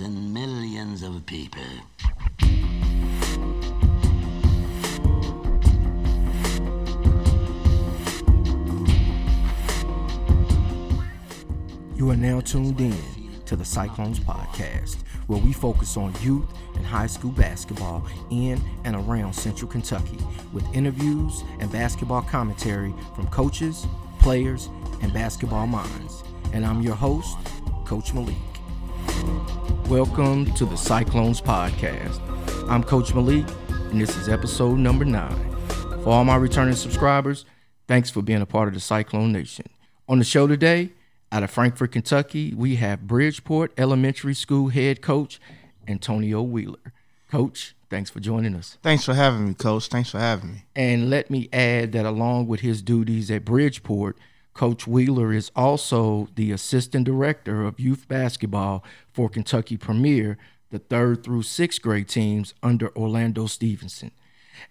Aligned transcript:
and 0.00 0.34
millions 0.34 1.02
of 1.02 1.26
people. 1.26 1.62
You 11.96 12.10
are 12.10 12.16
now 12.16 12.40
tuned 12.40 12.80
in 12.80 12.96
to 13.46 13.56
the 13.56 13.64
Cyclones 13.64 14.18
Podcast, 14.18 14.96
where 15.26 15.40
we 15.40 15.52
focus 15.52 15.96
on 15.96 16.14
youth 16.22 16.46
and 16.74 16.84
high 16.84 17.06
school 17.06 17.30
basketball 17.32 18.06
in 18.30 18.60
and 18.84 18.96
around 18.96 19.32
Central 19.34 19.70
Kentucky 19.70 20.18
with 20.52 20.64
interviews 20.74 21.44
and 21.60 21.70
basketball 21.70 22.22
commentary 22.22 22.92
from 23.14 23.26
coaches, 23.28 23.86
players, 24.20 24.68
and 25.02 25.12
basketball 25.12 25.66
minds. 25.66 26.24
And 26.52 26.64
I'm 26.64 26.82
your 26.82 26.94
host, 26.94 27.36
Coach 27.84 28.14
Malik. 28.14 28.53
Welcome 29.88 30.52
to 30.54 30.64
the 30.64 30.76
Cyclones 30.76 31.40
Podcast. 31.40 32.20
I'm 32.68 32.82
Coach 32.82 33.14
Malik, 33.14 33.46
and 33.68 34.00
this 34.00 34.16
is 34.16 34.28
episode 34.28 34.78
number 34.78 35.04
nine. 35.04 35.50
For 36.02 36.10
all 36.10 36.24
my 36.24 36.36
returning 36.36 36.74
subscribers, 36.74 37.44
thanks 37.86 38.10
for 38.10 38.22
being 38.22 38.42
a 38.42 38.46
part 38.46 38.68
of 38.68 38.74
the 38.74 38.80
Cyclone 38.80 39.32
Nation. 39.32 39.66
On 40.08 40.18
the 40.18 40.24
show 40.24 40.46
today, 40.46 40.90
out 41.32 41.42
of 41.42 41.50
Frankfort, 41.50 41.92
Kentucky, 41.92 42.54
we 42.54 42.76
have 42.76 43.06
Bridgeport 43.06 43.72
Elementary 43.76 44.34
School 44.34 44.68
head 44.68 45.02
coach 45.02 45.40
Antonio 45.88 46.42
Wheeler. 46.42 46.92
Coach, 47.30 47.74
thanks 47.90 48.10
for 48.10 48.20
joining 48.20 48.54
us. 48.54 48.78
Thanks 48.82 49.04
for 49.04 49.14
having 49.14 49.48
me, 49.48 49.54
Coach. 49.54 49.88
Thanks 49.88 50.10
for 50.10 50.18
having 50.18 50.52
me. 50.52 50.64
And 50.76 51.10
let 51.10 51.30
me 51.30 51.48
add 51.52 51.92
that 51.92 52.06
along 52.06 52.46
with 52.46 52.60
his 52.60 52.82
duties 52.82 53.30
at 53.30 53.44
Bridgeport, 53.44 54.16
Coach 54.54 54.86
Wheeler 54.86 55.32
is 55.32 55.50
also 55.56 56.28
the 56.36 56.52
assistant 56.52 57.04
director 57.04 57.64
of 57.64 57.80
youth 57.80 58.06
basketball 58.06 58.84
for 59.12 59.28
Kentucky 59.28 59.76
Premier, 59.76 60.38
the 60.70 60.78
third 60.78 61.24
through 61.24 61.42
sixth 61.42 61.82
grade 61.82 62.08
teams 62.08 62.54
under 62.62 62.96
Orlando 62.96 63.46
Stevenson, 63.46 64.12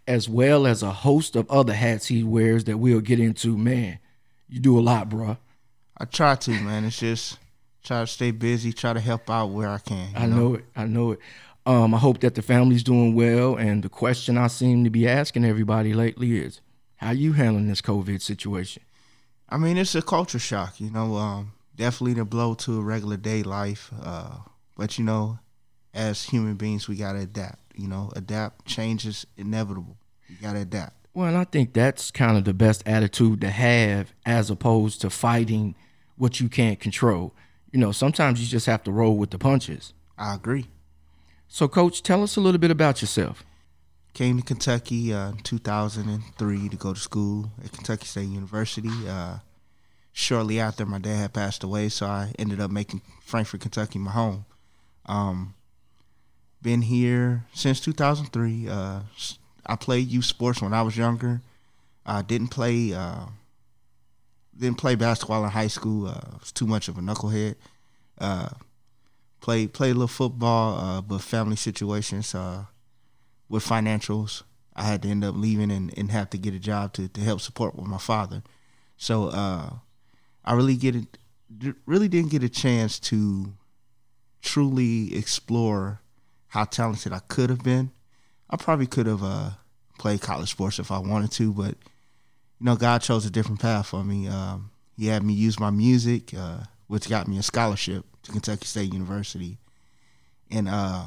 as 0.08 0.30
well 0.30 0.66
as 0.66 0.82
a 0.82 0.92
host 0.92 1.36
of 1.36 1.52
other 1.52 1.74
hats 1.74 2.08
he 2.08 2.24
wears 2.24 2.64
that 2.64 2.78
we'll 2.78 3.02
get 3.02 3.20
into. 3.20 3.58
Man, 3.58 4.00
you 4.48 4.60
do 4.60 4.80
a 4.80 4.82
lot, 4.82 5.10
bruh. 5.10 5.38
I 5.98 6.06
try 6.06 6.36
to, 6.36 6.52
man. 6.52 6.86
It's 6.86 7.00
just 7.00 7.38
try 7.84 8.02
to 8.02 8.08
stay 8.08 8.32
busy, 8.32 8.72
try 8.72 8.94
to 8.94 9.02
help 9.02 9.30
out 9.30 9.48
where 9.48 9.70
I 9.70 9.80
can. 9.80 10.10
I 10.16 10.26
know? 10.26 10.36
know? 10.36 10.56
it. 10.56 10.66
I 10.76 10.86
know 10.86 11.12
it. 11.12 11.20
Um, 11.66 11.94
I 11.94 11.98
hope 11.98 12.22
that 12.22 12.36
the 12.36 12.42
family's 12.42 12.84
doing 12.84 13.16
well. 13.16 13.56
And 13.56 13.84
the 13.84 13.90
question 13.90 14.38
I 14.38 14.48
seem 14.48 14.86
to 14.86 14.90
be 14.90 15.08
asking 15.08 15.46
everybody 15.46 15.94
lately 15.94 16.38
is, 16.38 16.62
how 16.98 17.12
you 17.12 17.34
handling 17.34 17.68
this 17.68 17.82
COVID 17.82 18.22
situation? 18.22 18.84
I 19.50 19.58
mean, 19.58 19.78
it's 19.78 19.96
a 19.96 20.02
culture 20.02 20.40
shock, 20.40 20.80
you 20.80 20.90
know. 20.90 21.16
Um, 21.16 21.54
definitely 21.76 22.14
the 22.14 22.26
blow 22.26 22.54
to 22.56 22.80
a 22.80 22.82
regular 22.82 23.18
day 23.18 23.44
life. 23.44 23.92
Uh, 24.02 24.38
but 24.78 24.98
you 24.98 25.06
know, 25.06 25.40
as 25.94 26.24
human 26.24 26.56
beings, 26.56 26.88
we 26.88 26.96
gotta 26.96 27.20
adapt. 27.20 27.60
You 27.76 27.88
know, 27.88 28.12
adapt. 28.16 28.66
Change 28.66 29.06
is 29.06 29.26
inevitable. 29.38 29.98
You 30.28 30.38
gotta 30.42 30.60
adapt. 30.62 30.94
Well, 31.14 31.28
and 31.28 31.38
I 31.38 31.44
think 31.44 31.74
that's 31.74 32.10
kind 32.10 32.38
of 32.38 32.44
the 32.44 32.54
best 32.54 32.82
attitude 32.88 33.42
to 33.42 33.50
have, 33.50 34.14
as 34.26 34.50
opposed 34.50 35.02
to 35.02 35.10
fighting 35.12 35.76
what 36.18 36.40
you 36.40 36.50
can't 36.50 36.80
control. 36.80 37.34
You 37.72 37.80
know, 37.80 37.92
sometimes 37.92 38.42
you 38.42 38.48
just 38.48 38.66
have 38.66 38.84
to 38.84 38.92
roll 38.92 39.18
with 39.18 39.30
the 39.30 39.38
punches. 39.38 39.94
I 40.18 40.34
agree. 40.36 40.68
So, 41.48 41.68
coach, 41.68 42.02
tell 42.02 42.24
us 42.24 42.36
a 42.36 42.42
little 42.42 42.60
bit 42.60 42.72
about 42.72 43.02
yourself. 43.02 43.44
Came 44.14 44.38
to 44.38 44.44
Kentucky 44.44 45.14
uh, 45.14 45.30
in 45.30 45.38
2003 45.38 46.70
to 46.70 46.76
go 46.76 46.94
to 46.94 47.00
school 47.00 47.52
at 47.64 47.72
Kentucky 47.72 48.06
State 48.06 48.30
University. 48.30 48.92
Uh, 49.08 49.40
shortly 50.12 50.60
after, 50.60 50.86
my 50.86 51.00
dad 51.00 51.16
had 51.16 51.34
passed 51.34 51.64
away, 51.64 51.90
so 51.90 52.06
I 52.06 52.32
ended 52.38 52.60
up 52.60 52.70
making 52.70 53.02
Frankfort, 53.24 53.62
Kentucky 53.62 53.98
my 53.98 54.12
home. 54.12 54.46
Um, 55.08 55.56
been 56.62 56.84
here 56.84 57.46
since 57.54 57.80
2003. 57.80 58.70
Uh, 58.70 59.00
I 59.66 59.76
played 59.76 60.08
youth 60.08 60.26
sports 60.26 60.62
when 60.62 60.74
I 60.74 60.84
was 60.84 60.96
younger. 60.96 61.42
I 62.06 62.22
didn't 62.22 62.50
play 62.50 62.94
uh, 62.94 63.26
didn't 64.58 64.78
play 64.78 64.96
basketball 64.96 65.44
in 65.44 65.52
high 65.52 65.68
school. 65.68 66.08
Uh, 66.08 66.38
was 66.40 66.52
too 66.52 66.68
much 66.68 66.88
of 66.88 66.98
a 66.98 67.02
knucklehead. 67.02 67.56
Uh, 68.18 68.50
played 69.42 69.74
played 69.74 69.92
a 69.92 69.94
little 69.94 70.08
football, 70.08 70.78
uh, 70.78 71.02
but 71.02 71.22
family 71.22 71.56
situations 71.56 72.36
uh, 72.36 72.66
with 73.54 73.64
financials, 73.64 74.42
I 74.76 74.82
had 74.82 75.04
to 75.04 75.08
end 75.10 75.24
up 75.24 75.36
leaving 75.36 75.70
and, 75.70 75.96
and 75.96 76.10
have 76.10 76.32
to 76.32 76.40
get 76.40 76.56
a 76.56 76.60
job 76.60 76.94
to, 76.94 77.08
to 77.08 77.22
help 77.22 77.40
support 77.40 77.76
with 77.76 77.86
my 77.86 78.00
father. 78.00 78.42
So 78.98 79.28
uh, 79.28 79.70
I 80.44 80.54
really 80.54 80.76
get 80.76 80.96
it, 80.96 81.20
really 81.86 82.08
didn't 82.08 82.32
get 82.32 82.42
a 82.42 82.50
chance 82.50 82.98
to 83.12 83.54
truly 84.42 85.16
explore 85.16 86.02
how 86.48 86.64
talented 86.64 87.14
I 87.14 87.20
could 87.20 87.52
have 87.52 87.64
been. 87.64 87.92
I 88.50 88.58
probably 88.58 88.88
could 88.88 89.06
have 89.06 89.24
uh, 89.24 89.52
played 90.00 90.22
college 90.22 90.50
sports 90.50 90.80
if 90.80 90.92
I 90.92 90.98
wanted 90.98 91.32
to, 91.34 91.54
but 91.54 91.76
you 92.60 92.66
know, 92.66 92.76
God 92.76 93.04
chose 93.04 93.24
a 93.24 93.30
different 93.30 93.62
path 93.62 93.86
for 93.86 94.04
me. 94.04 94.28
Um, 94.28 94.72
he 94.98 95.08
had 95.08 95.22
me 95.22 95.34
use 95.34 95.60
my 95.60 95.70
music, 95.70 96.34
uh, 96.36 96.62
which 96.88 97.08
got 97.08 97.28
me 97.28 97.38
a 97.38 97.44
scholarship 97.44 98.04
to 98.24 98.32
Kentucky 98.32 98.66
State 98.66 98.92
University, 98.92 99.60
and 100.50 100.68
uh, 100.68 101.06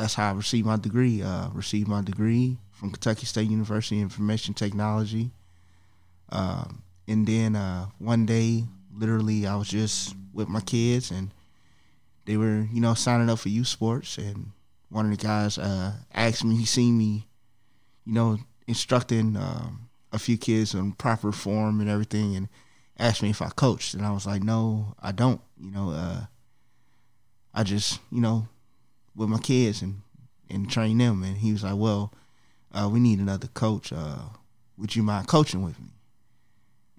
that's 0.00 0.14
how 0.14 0.30
I 0.30 0.32
received 0.32 0.66
my 0.66 0.76
degree. 0.76 1.22
Uh, 1.22 1.48
received 1.50 1.88
my 1.88 2.02
degree 2.02 2.58
from 2.70 2.90
Kentucky 2.90 3.26
State 3.26 3.50
University 3.50 3.96
in 3.96 4.02
Information 4.02 4.54
Technology. 4.54 5.30
Um, 6.30 6.82
and 7.06 7.26
then 7.26 7.56
uh, 7.56 7.86
one 7.98 8.26
day, 8.26 8.64
literally, 8.94 9.46
I 9.46 9.56
was 9.56 9.68
just 9.68 10.14
with 10.32 10.48
my 10.48 10.60
kids, 10.60 11.10
and 11.10 11.32
they 12.24 12.36
were, 12.36 12.66
you 12.72 12.80
know, 12.80 12.94
signing 12.94 13.28
up 13.28 13.40
for 13.40 13.48
youth 13.48 13.66
sports, 13.66 14.16
and 14.16 14.52
one 14.88 15.10
of 15.10 15.16
the 15.16 15.24
guys 15.24 15.58
uh, 15.58 15.92
asked 16.14 16.44
me, 16.44 16.56
he 16.56 16.64
seen 16.64 16.96
me, 16.96 17.26
you 18.04 18.14
know, 18.14 18.38
instructing. 18.66 19.36
Um, 19.36 19.90
a 20.12 20.18
few 20.18 20.36
kids 20.36 20.74
on 20.74 20.92
proper 20.92 21.32
form 21.32 21.80
and 21.80 21.88
everything, 21.88 22.36
and 22.36 22.48
asked 22.98 23.22
me 23.22 23.30
if 23.30 23.42
I 23.42 23.50
coached, 23.50 23.94
and 23.94 24.04
I 24.04 24.10
was 24.10 24.26
like, 24.26 24.42
no, 24.42 24.94
I 25.00 25.12
don't. 25.12 25.40
You 25.60 25.70
know, 25.70 25.90
uh, 25.90 26.24
I 27.54 27.62
just 27.62 28.00
you 28.10 28.20
know 28.20 28.48
with 29.14 29.28
my 29.28 29.38
kids 29.38 29.82
and 29.82 30.02
and 30.48 30.70
train 30.70 30.98
them. 30.98 31.22
And 31.22 31.38
he 31.38 31.52
was 31.52 31.62
like, 31.62 31.76
well, 31.76 32.12
uh, 32.72 32.88
we 32.92 33.00
need 33.00 33.20
another 33.20 33.46
coach. 33.48 33.92
Uh, 33.92 34.30
would 34.76 34.96
you 34.96 35.02
mind 35.02 35.28
coaching 35.28 35.62
with 35.62 35.78
me? 35.78 35.90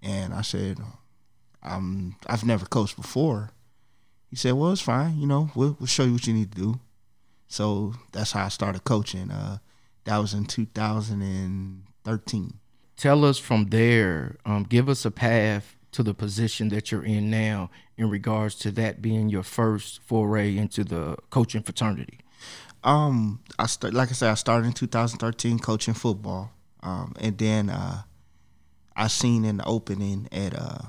And 0.02 0.34
I 0.34 0.42
said, 0.42 0.80
I'm 1.62 2.16
I've 2.28 2.46
never 2.46 2.66
coached 2.66 2.96
before. 2.96 3.52
He 4.30 4.36
said, 4.36 4.54
well, 4.54 4.72
it's 4.72 4.82
fine. 4.82 5.20
You 5.20 5.28
know, 5.28 5.52
we'll, 5.56 5.76
we'll 5.80 5.88
show 5.88 6.06
you 6.06 6.14
what 6.14 6.26
you 6.26 6.34
need 6.34 6.54
to 6.54 6.62
do. 6.62 6.80
So 7.48 7.94
that's 8.14 8.32
how 8.32 8.46
I 8.46 8.50
started 8.50 8.86
coaching. 8.86 9.30
Uh, 9.30 9.58
that 10.06 10.18
was 10.18 10.34
in 10.34 10.46
2013 10.46 12.60
tell 13.02 13.26
us 13.26 13.40
from 13.40 13.70
there, 13.70 14.38
um, 14.46 14.64
give 14.64 14.88
us 14.88 15.06
a 15.06 15.12
path 15.12 15.76
to 15.92 16.04
the 16.04 16.14
position 16.14 16.70
that 16.70 16.92
you're 16.92 17.04
in 17.04 17.30
now 17.30 17.70
in 17.98 18.10
regards 18.10 18.56
to 18.56 18.72
that 18.72 19.02
being 19.02 19.30
your 19.30 19.44
first 19.44 20.02
foray 20.04 20.58
into 20.58 20.84
the 20.84 21.18
coaching 21.30 21.62
fraternity. 21.62 22.20
Um, 22.84 23.42
I 23.60 23.68
start, 23.68 23.94
like 23.94 24.10
I 24.10 24.14
said, 24.14 24.32
I 24.32 24.36
started 24.36 24.68
in 24.68 24.74
2013 24.74 25.60
coaching 25.60 25.94
football, 25.94 26.52
um, 26.82 27.14
and 27.20 27.38
then 27.38 27.70
uh, 27.70 28.02
I 28.96 29.08
seen 29.08 29.46
an 29.46 29.62
opening 29.66 30.28
at 30.32 30.58
uh, 30.58 30.80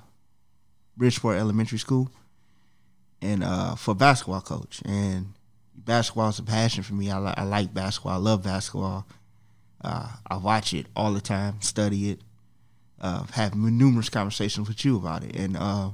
Bridgeport 0.97 1.37
Elementary 1.37 1.79
School, 1.79 2.11
and 3.21 3.45
uh, 3.45 3.75
for 3.75 3.95
basketball 3.95 4.41
coach. 4.41 4.81
And 4.85 5.35
basketball 5.75 6.31
is 6.31 6.39
a 6.39 6.43
passion 6.43 6.83
for 6.83 6.95
me. 6.95 7.11
I, 7.11 7.19
li- 7.19 7.35
I 7.37 7.45
like 7.45 7.75
basketball. 7.75 8.13
I 8.13 8.17
love 8.17 8.43
basketball. 8.43 9.07
Uh, 9.85 10.09
I 10.27 10.37
watch 10.37 10.73
it 10.73 10.87
all 10.95 11.13
the 11.13 11.21
time, 11.21 11.61
study 11.61 12.11
it, 12.11 12.21
uh, 13.03 13.25
have 13.33 13.55
numerous 13.55 14.09
conversations 14.09 14.67
with 14.69 14.83
you 14.85 14.97
about 14.97 15.25
it, 15.25 15.37
and 15.37 15.57
uh, 15.57 15.91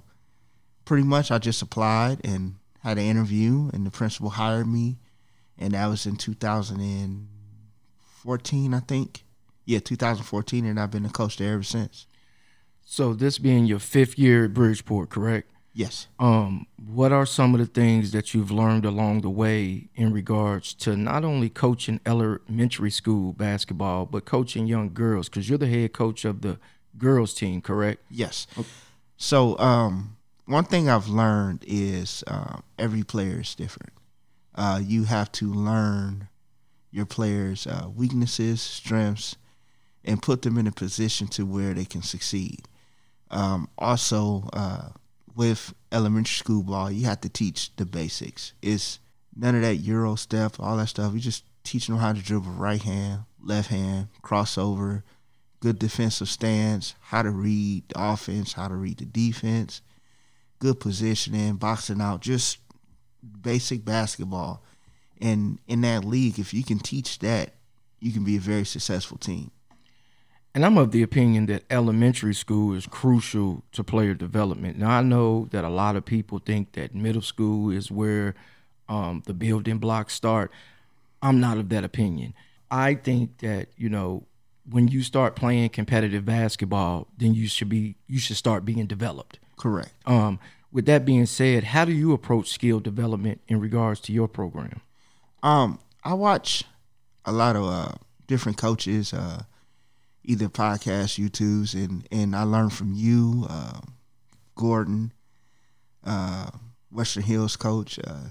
pretty 0.85 1.05
much 1.05 1.31
I 1.31 1.39
just 1.39 1.63
applied 1.63 2.21
and 2.25 2.57
had 2.83 2.99
an 2.99 3.05
interview, 3.05 3.71
and 3.73 3.87
the 3.87 3.91
principal 3.91 4.31
hired 4.31 4.69
me, 4.69 4.99
and 5.59 5.75
that 5.75 5.87
was 5.87 6.07
in 6.07 6.17
2014, 6.17 8.75
I 8.75 8.81
think. 8.81 9.25
Yeah, 9.65 9.81
2014, 9.81 10.65
and 10.65 10.79
I've 10.79 10.91
been 10.91 11.05
a 11.05 11.11
coach 11.11 11.39
there 11.39 11.55
ever 11.55 11.63
since. 11.63 12.07
So 12.85 13.13
this 13.13 13.39
being 13.39 13.67
your 13.67 13.81
fifth 13.81 14.19
year 14.19 14.47
at 14.47 14.55
Bridgeport, 14.55 15.11
correct? 15.11 15.51
Yes. 15.75 16.09
Um, 16.19 16.67
what 16.77 17.13
are 17.13 17.27
some 17.27 17.55
of 17.55 17.61
the 17.61 17.67
things 17.67 18.13
that 18.13 18.35
you've 18.35 18.51
learned 18.51 18.85
along 18.85 19.21
the 19.21 19.31
way 19.31 19.89
in 19.95 20.13
regards 20.13 20.75
to 20.75 20.97
not 20.97 21.25
only 21.25 21.49
coaching 21.51 22.01
elementary 22.07 22.91
school 22.91 23.35
basketball, 23.35 24.07
but 24.07 24.25
coaching 24.25 24.67
young 24.67 24.93
girls? 24.93 25.29
Because 25.29 25.49
you're 25.49 25.59
the 25.59 25.69
head 25.69 25.93
coach 25.93 26.25
of 26.25 26.41
the 26.41 26.59
girls 26.99 27.35
team, 27.35 27.61
correct? 27.61 28.03
Yes. 28.11 28.47
Okay. 28.57 28.69
So 29.17 29.59
um, 29.59 30.17
one 30.47 30.65
thing 30.65 30.89
I've 30.89 31.09
learned 31.09 31.65
is 31.67 32.25
uh, 32.27 32.59
every 32.79 33.03
player 33.03 33.41
is 33.41 33.55
different. 33.55 33.93
Uh, 34.55 34.81
you 34.83 35.05
have 35.05 35.31
to 35.33 35.53
learn 35.53 36.29
your 36.91 37.07
players' 37.07 37.67
uh, 37.67 37.89
weaknesses, 37.95 38.61
strengths, 38.61 39.37
and 40.05 40.23
put 40.23 40.43
them 40.43 40.57
in 40.57 40.67
a 40.67 40.73
position 40.73 41.27
to 41.29 41.45
where 41.45 41.75
they 41.75 41.85
can 41.85 42.03
succeed. 42.03 42.67
Um, 43.31 43.69
also, 43.77 44.49
uh, 44.53 44.89
with 45.37 45.75
elementary 45.93 46.35
school 46.35 46.63
ball, 46.63 46.91
you 46.91 47.07
have 47.07 47.21
to 47.21 47.29
teach 47.29 47.75
the 47.77 47.85
basics. 47.85 48.55
It's 48.63 48.99
none 49.37 49.55
of 49.55 49.63
that 49.63 49.77
euro 49.77 50.17
step, 50.17 50.57
all 50.59 50.77
that 50.79 50.89
stuff. 50.89 51.13
We 51.13 51.21
just 51.21 51.45
teaching 51.63 51.95
them 51.95 52.03
how 52.03 52.13
to 52.13 52.23
dribble 52.23 52.53
right 52.53 52.83
hand, 52.83 53.25
left 53.41 53.69
hand, 53.69 54.09
crossover, 54.23 55.03
good 55.61 55.79
defensive 55.79 56.29
stance, 56.29 56.95
how 57.01 57.23
to 57.23 57.31
read 57.31 57.89
the 57.89 57.95
offense, 57.97 58.53
how 58.53 58.69
to 58.69 58.75
read 58.75 58.99
the 58.99 59.05
defense, 59.05 59.83
good 60.59 60.81
positioning, 60.81 61.55
boxing 61.55 62.01
out, 62.01 62.21
just 62.21 62.59
basic 63.43 63.85
basketball. 63.85 64.63
And 65.21 65.59
in 65.67 65.81
that 65.81 66.05
league, 66.05 66.39
if 66.39 66.55
you 66.55 66.63
can 66.63 66.79
teach 66.79 67.19
that, 67.21 67.55
you 68.01 68.13
can 68.13 68.25
be 68.25 68.37
a 68.37 68.41
very 68.41 68.65
successful 68.65 69.19
team. 69.19 69.51
And 70.55 70.65
I'm 70.65 70.79
of 70.79 70.93
the 70.93 71.03
opinion 71.03 71.47
that 71.47 71.65
elementary 71.71 72.35
school 72.35 72.75
is 72.75 72.87
crucial 72.87 73.63
to 73.73 73.85
player 73.85 74.15
development. 74.15 74.79
Now, 74.79 74.91
I 74.91 75.03
know 75.03 75.47
that 75.51 75.65
a 75.65 75.69
lot 75.69 75.97
of 75.97 76.05
people 76.05 76.39
think 76.39 76.73
that 76.73 76.95
middle 76.95 77.23
school 77.23 77.71
is 77.71 77.91
where 77.91 78.35
um, 78.89 79.23
the 79.27 79.35
building 79.35 79.79
blocks 79.79 80.15
start. 80.15 80.51
I'm 81.23 81.41
not 81.41 81.59
of 81.59 81.69
that 81.69 81.85
opinion. 81.85 82.35
I 82.71 82.95
think 82.95 83.39
that, 83.39 83.69
you 83.77 83.89
know, 83.89 84.25
when 84.71 84.89
you 84.89 85.03
start 85.03 85.37
playing 85.37 85.71
competitive 85.71 86.25
basketball, 86.25 87.09
then 87.17 87.35
you 87.35 87.49
should 87.49 87.69
be 87.69 87.97
you 88.07 88.19
should 88.19 88.37
start 88.37 88.65
being 88.65 88.87
developed. 88.87 89.39
Correct. 89.57 89.93
Um, 90.07 90.39
with 90.71 90.87
that 90.87 91.05
being 91.05 91.27
said, 91.27 91.65
how 91.65 91.85
do 91.85 91.93
you 91.93 92.13
approach 92.13 92.51
skill 92.51 92.81
development 92.81 93.41
in 93.49 93.59
regards 93.61 94.01
to 94.01 94.13
your 94.13 94.29
program? 94.29 94.81
Um, 95.43 95.79
I 96.05 96.15
watch 96.15 96.65
a 97.25 97.33
lot 97.33 97.57
of 97.57 97.65
uh, 97.65 97.93
different 98.27 98.59
coaches, 98.59 99.13
uh, 99.13 99.43
either 100.25 100.49
podcasts, 100.49 101.19
YouTubes, 101.19 101.75
and 101.75 102.07
and 102.11 102.37
I 102.37 102.43
learn 102.43 102.71
from 102.71 102.93
you, 102.93 103.47
uh, 103.49 103.81
Gordon, 104.55 105.13
uh, 106.05 106.51
Western 106.91 107.23
Hills 107.23 107.57
coach, 107.57 107.99
uh, 108.05 108.29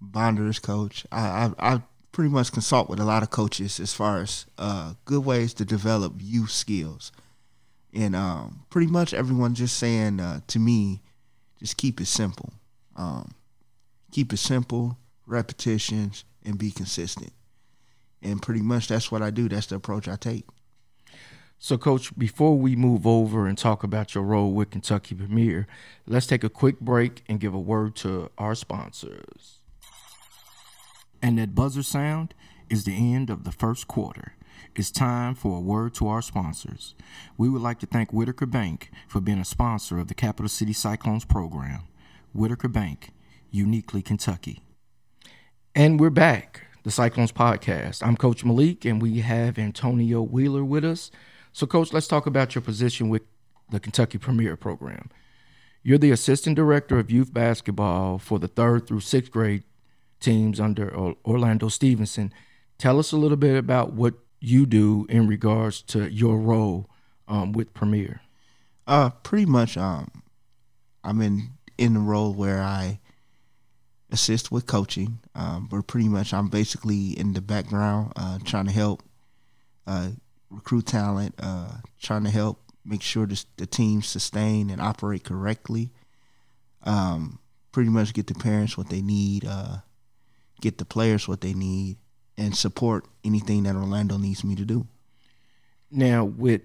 Bonders 0.00 0.58
coach. 0.58 1.06
I, 1.12 1.52
I, 1.58 1.74
I 1.74 1.82
pretty 2.18 2.34
much 2.34 2.50
consult 2.50 2.90
with 2.90 2.98
a 2.98 3.04
lot 3.04 3.22
of 3.22 3.30
coaches 3.30 3.78
as 3.78 3.94
far 3.94 4.20
as 4.20 4.44
uh, 4.58 4.94
good 5.04 5.24
ways 5.24 5.54
to 5.54 5.64
develop 5.64 6.14
youth 6.18 6.50
skills, 6.50 7.12
and 7.94 8.16
um, 8.16 8.64
pretty 8.70 8.88
much 8.90 9.14
everyone 9.14 9.54
just 9.54 9.76
saying 9.76 10.18
uh, 10.18 10.40
to 10.48 10.58
me, 10.58 11.00
just 11.60 11.76
keep 11.76 12.00
it 12.00 12.06
simple. 12.06 12.52
Um, 12.96 13.36
keep 14.10 14.32
it 14.32 14.38
simple, 14.38 14.98
repetitions, 15.28 16.24
and 16.44 16.58
be 16.58 16.72
consistent. 16.72 17.32
And 18.20 18.42
pretty 18.42 18.62
much 18.62 18.88
that's 18.88 19.12
what 19.12 19.22
I 19.22 19.30
do. 19.30 19.48
That's 19.48 19.66
the 19.66 19.76
approach 19.76 20.08
I 20.08 20.16
take. 20.16 20.44
So, 21.60 21.78
Coach, 21.78 22.18
before 22.18 22.58
we 22.58 22.74
move 22.74 23.06
over 23.06 23.46
and 23.46 23.56
talk 23.56 23.84
about 23.84 24.16
your 24.16 24.24
role 24.24 24.50
with 24.50 24.72
Kentucky 24.72 25.14
Premier, 25.14 25.68
let's 26.04 26.26
take 26.26 26.42
a 26.42 26.50
quick 26.50 26.80
break 26.80 27.22
and 27.28 27.38
give 27.38 27.54
a 27.54 27.60
word 27.60 27.94
to 27.96 28.28
our 28.36 28.56
sponsors. 28.56 29.57
And 31.20 31.38
that 31.38 31.54
buzzer 31.54 31.82
sound 31.82 32.34
is 32.70 32.84
the 32.84 33.14
end 33.14 33.30
of 33.30 33.44
the 33.44 33.52
first 33.52 33.88
quarter. 33.88 34.34
It's 34.76 34.90
time 34.90 35.34
for 35.34 35.56
a 35.56 35.60
word 35.60 35.94
to 35.94 36.08
our 36.08 36.22
sponsors. 36.22 36.94
We 37.36 37.48
would 37.48 37.62
like 37.62 37.80
to 37.80 37.86
thank 37.86 38.12
Whitaker 38.12 38.46
Bank 38.46 38.90
for 39.08 39.20
being 39.20 39.38
a 39.38 39.44
sponsor 39.44 39.98
of 39.98 40.08
the 40.08 40.14
Capital 40.14 40.48
City 40.48 40.72
Cyclones 40.72 41.24
program. 41.24 41.82
Whitaker 42.32 42.68
Bank, 42.68 43.10
uniquely 43.50 44.02
Kentucky. 44.02 44.60
And 45.74 45.98
we're 45.98 46.10
back, 46.10 46.66
the 46.84 46.90
Cyclones 46.90 47.32
podcast. 47.32 48.06
I'm 48.06 48.16
Coach 48.16 48.44
Malik, 48.44 48.84
and 48.84 49.02
we 49.02 49.20
have 49.20 49.58
Antonio 49.58 50.22
Wheeler 50.22 50.64
with 50.64 50.84
us. 50.84 51.10
So, 51.52 51.66
Coach, 51.66 51.92
let's 51.92 52.06
talk 52.06 52.26
about 52.26 52.54
your 52.54 52.62
position 52.62 53.08
with 53.08 53.22
the 53.70 53.80
Kentucky 53.80 54.18
Premier 54.18 54.56
program. 54.56 55.10
You're 55.82 55.98
the 55.98 56.10
assistant 56.10 56.56
director 56.56 56.98
of 56.98 57.10
youth 57.10 57.32
basketball 57.32 58.18
for 58.18 58.38
the 58.38 58.48
third 58.48 58.86
through 58.86 59.00
sixth 59.00 59.32
grade 59.32 59.62
teams 60.20 60.60
under 60.60 60.94
Orlando 61.24 61.68
Stevenson. 61.68 62.32
Tell 62.78 62.98
us 62.98 63.12
a 63.12 63.16
little 63.16 63.36
bit 63.36 63.56
about 63.56 63.92
what 63.92 64.14
you 64.40 64.66
do 64.66 65.06
in 65.08 65.26
regards 65.26 65.82
to 65.82 66.10
your 66.12 66.38
role 66.38 66.88
um, 67.26 67.52
with 67.52 67.74
Premier. 67.74 68.20
Uh, 68.86 69.10
pretty 69.10 69.46
much. 69.46 69.76
Um, 69.76 70.22
I'm 71.04 71.20
in 71.20 71.50
in 71.76 71.94
the 71.94 72.00
role 72.00 72.32
where 72.32 72.60
I 72.60 72.98
assist 74.10 74.50
with 74.50 74.66
coaching, 74.66 75.20
um, 75.34 75.68
but 75.70 75.86
pretty 75.86 76.08
much 76.08 76.32
I'm 76.32 76.48
basically 76.48 77.18
in 77.18 77.34
the 77.34 77.40
background 77.40 78.12
uh, 78.16 78.38
trying 78.44 78.66
to 78.66 78.72
help 78.72 79.02
uh, 79.86 80.10
recruit 80.50 80.86
talent, 80.86 81.34
uh, 81.38 81.72
trying 82.00 82.24
to 82.24 82.30
help 82.30 82.60
make 82.84 83.02
sure 83.02 83.26
the 83.26 83.66
team 83.66 84.02
sustain 84.02 84.70
and 84.70 84.80
operate 84.80 85.24
correctly. 85.24 85.90
Um, 86.82 87.38
pretty 87.70 87.90
much 87.90 88.14
get 88.14 88.26
the 88.26 88.34
parents 88.34 88.78
what 88.78 88.88
they 88.88 89.02
need, 89.02 89.44
uh, 89.46 89.78
get 90.60 90.78
the 90.78 90.84
players 90.84 91.28
what 91.28 91.40
they 91.40 91.54
need, 91.54 91.96
and 92.36 92.56
support 92.56 93.04
anything 93.24 93.64
that 93.64 93.74
Orlando 93.74 94.16
needs 94.16 94.44
me 94.44 94.54
to 94.54 94.64
do. 94.64 94.86
Now, 95.90 96.24
with 96.24 96.62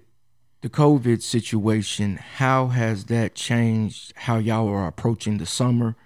the 0.60 0.68
COVID 0.68 1.20
situation, 1.22 2.16
how 2.16 2.68
has 2.68 3.06
that 3.06 3.34
changed 3.34 4.12
how 4.16 4.38
y'all 4.38 4.68
are 4.68 4.86
approaching 4.86 5.38
the 5.38 5.46
summer? 5.46 5.96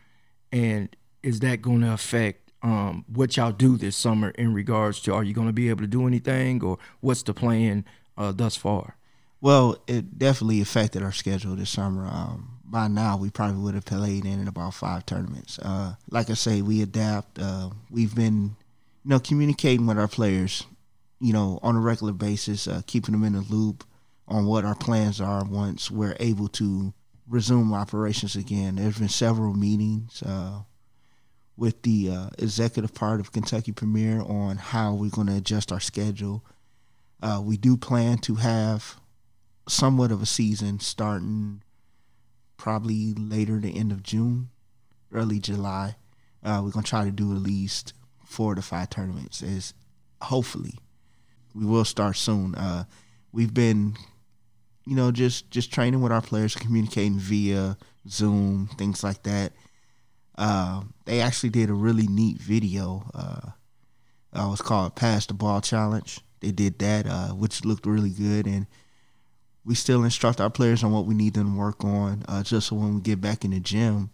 And 0.51 0.95
is 1.23 1.41
that 1.41 1.63
going 1.63 1.83
to 1.83 1.93
affect 1.93 2.53
um, 2.63 3.05
what 3.13 3.37
y'all 3.37 3.53
do 3.53 3.77
this 3.77 3.97
summer 3.97 4.31
in 4.31 4.53
regards 4.53 5.01
to 5.03 5.15
are 5.15 5.23
you 5.23 5.33
going 5.33 5.47
to 5.47 5.53
be 5.53 5.69
able 5.69 5.83
to 5.83 5.87
do 5.87 6.07
anything 6.07 6.63
or 6.65 6.79
what's 7.01 7.23
the 7.23 7.35
plan 7.35 7.85
uh, 8.17 8.33
thus 8.33 8.57
far? 8.57 8.97
Well, 9.41 9.77
it 9.87 10.19
definitely 10.19 10.61
affected 10.61 11.03
our 11.03 11.13
schedule 11.13 11.55
this 11.55 11.71
summer. 11.71 12.07
Um, 12.07 12.58
by 12.71 12.89
now, 12.89 13.17
we 13.17 13.31
probably 13.31 13.61
would 13.63 13.75
have 13.75 13.85
played 13.85 14.25
in 14.25 14.47
about 14.47 14.75
five 14.75 15.07
tournaments. 15.07 15.59
Uh, 15.59 15.95
like 16.11 16.31
I 16.31 16.35
say, 16.35 16.63
we 16.63 16.83
adapt. 16.83 17.39
Uh, 17.39 17.71
we've 17.91 18.15
been, 18.15 18.57
you 19.05 19.11
know, 19.11 19.19
communicating 19.19 19.87
with 19.87 19.99
our 19.99 20.09
players, 20.09 20.67
you 21.21 21.33
know, 21.33 21.59
on 21.63 21.77
a 21.77 21.81
regular 21.81 22.13
basis, 22.13 22.69
uh, 22.69 22.83
keeping 22.87 23.13
them 23.13 23.25
in 23.25 23.33
the 23.33 23.41
loop 23.41 23.85
on 24.27 24.47
what 24.47 24.65
our 24.65 24.75
plans 24.75 25.21
are 25.21 25.45
once 25.45 25.91
we're 25.91 26.17
able 26.21 26.49
to 26.49 26.93
resume 27.27 27.73
operations 27.73 28.37
again. 28.37 28.77
There's 28.77 28.99
been 28.99 29.09
several 29.09 29.55
meetings 29.55 30.23
uh, 30.23 30.61
with 31.57 31.83
the 31.83 32.11
uh, 32.11 32.29
executive 32.39 32.95
part 32.95 33.21
of 33.21 33.33
Kentucky 33.33 33.73
Premier 33.73 34.21
on 34.21 34.57
how 34.57 34.95
we're 34.95 35.11
going 35.11 35.27
to 35.29 35.37
adjust 35.37 35.73
our 35.73 35.81
schedule. 35.81 36.45
Uh, 37.23 37.41
we 37.43 37.57
do 37.57 37.77
plan 37.77 38.19
to 38.19 38.37
have 38.37 38.97
somewhat 39.67 40.13
of 40.13 40.23
a 40.23 40.27
season 40.27 40.81
starting 40.81 41.63
probably 42.59 43.15
later 43.15 43.59
the 43.59 43.75
end 43.75 43.91
of 43.93 44.03
June, 44.03 44.51
early 45.13 45.39
July. 45.39 45.97
Uh, 46.45 46.61
we're 46.63 46.71
gonna 46.71 46.85
try 46.85 47.05
to 47.05 47.11
do 47.11 47.33
at 47.33 47.41
least 47.41 47.95
four 48.23 48.55
to 48.55 48.61
five 48.61 48.91
tournaments. 48.91 49.43
Is 49.43 49.73
hopefully 50.21 50.75
we 51.55 51.65
will 51.65 51.85
start 51.85 52.17
soon. 52.17 52.55
Uh, 52.55 52.85
we've 53.33 53.55
been, 53.55 53.97
you 54.85 54.95
know, 54.95 55.11
just 55.11 55.51
just 55.51 55.73
training 55.73 56.03
with 56.03 56.13
our 56.13 56.21
players, 56.21 56.55
communicating 56.55 57.19
via 57.19 57.79
Zoom, 58.09 58.69
things 58.77 59.03
like 59.03 59.23
that. 59.23 59.53
Uh, 60.37 60.83
they 61.05 61.21
actually 61.21 61.51
did 61.51 61.71
a 61.71 61.75
really 61.75 62.07
neat 62.07 62.39
video. 62.39 63.11
Uh, 63.15 63.51
uh, 64.37 64.47
it 64.47 64.51
was 64.51 64.61
called 64.61 64.95
"Pass 64.95 65.27
the 65.27 65.35
Ball 65.35 65.61
Challenge." 65.61 66.21
They 66.41 66.53
did 66.53 66.79
that, 66.79 67.07
uh, 67.07 67.29
which 67.29 67.65
looked 67.65 67.87
really 67.87 68.11
good, 68.11 68.47
and 68.47 68.67
we 69.65 69.75
still 69.75 70.05
instruct 70.05 70.41
our 70.41 70.51
players 70.51 70.83
on 70.83 70.93
what 70.93 71.07
we 71.07 71.15
need 71.15 71.35
them 71.35 71.53
to 71.53 71.59
work 71.59 71.85
on, 71.85 72.25
uh, 72.29 72.43
just 72.43 72.69
so 72.69 72.77
when 72.77 72.95
we 72.95 73.01
get 73.01 73.21
back 73.21 73.45
in 73.45 73.51
the 73.51 73.61
gym, 73.61 74.11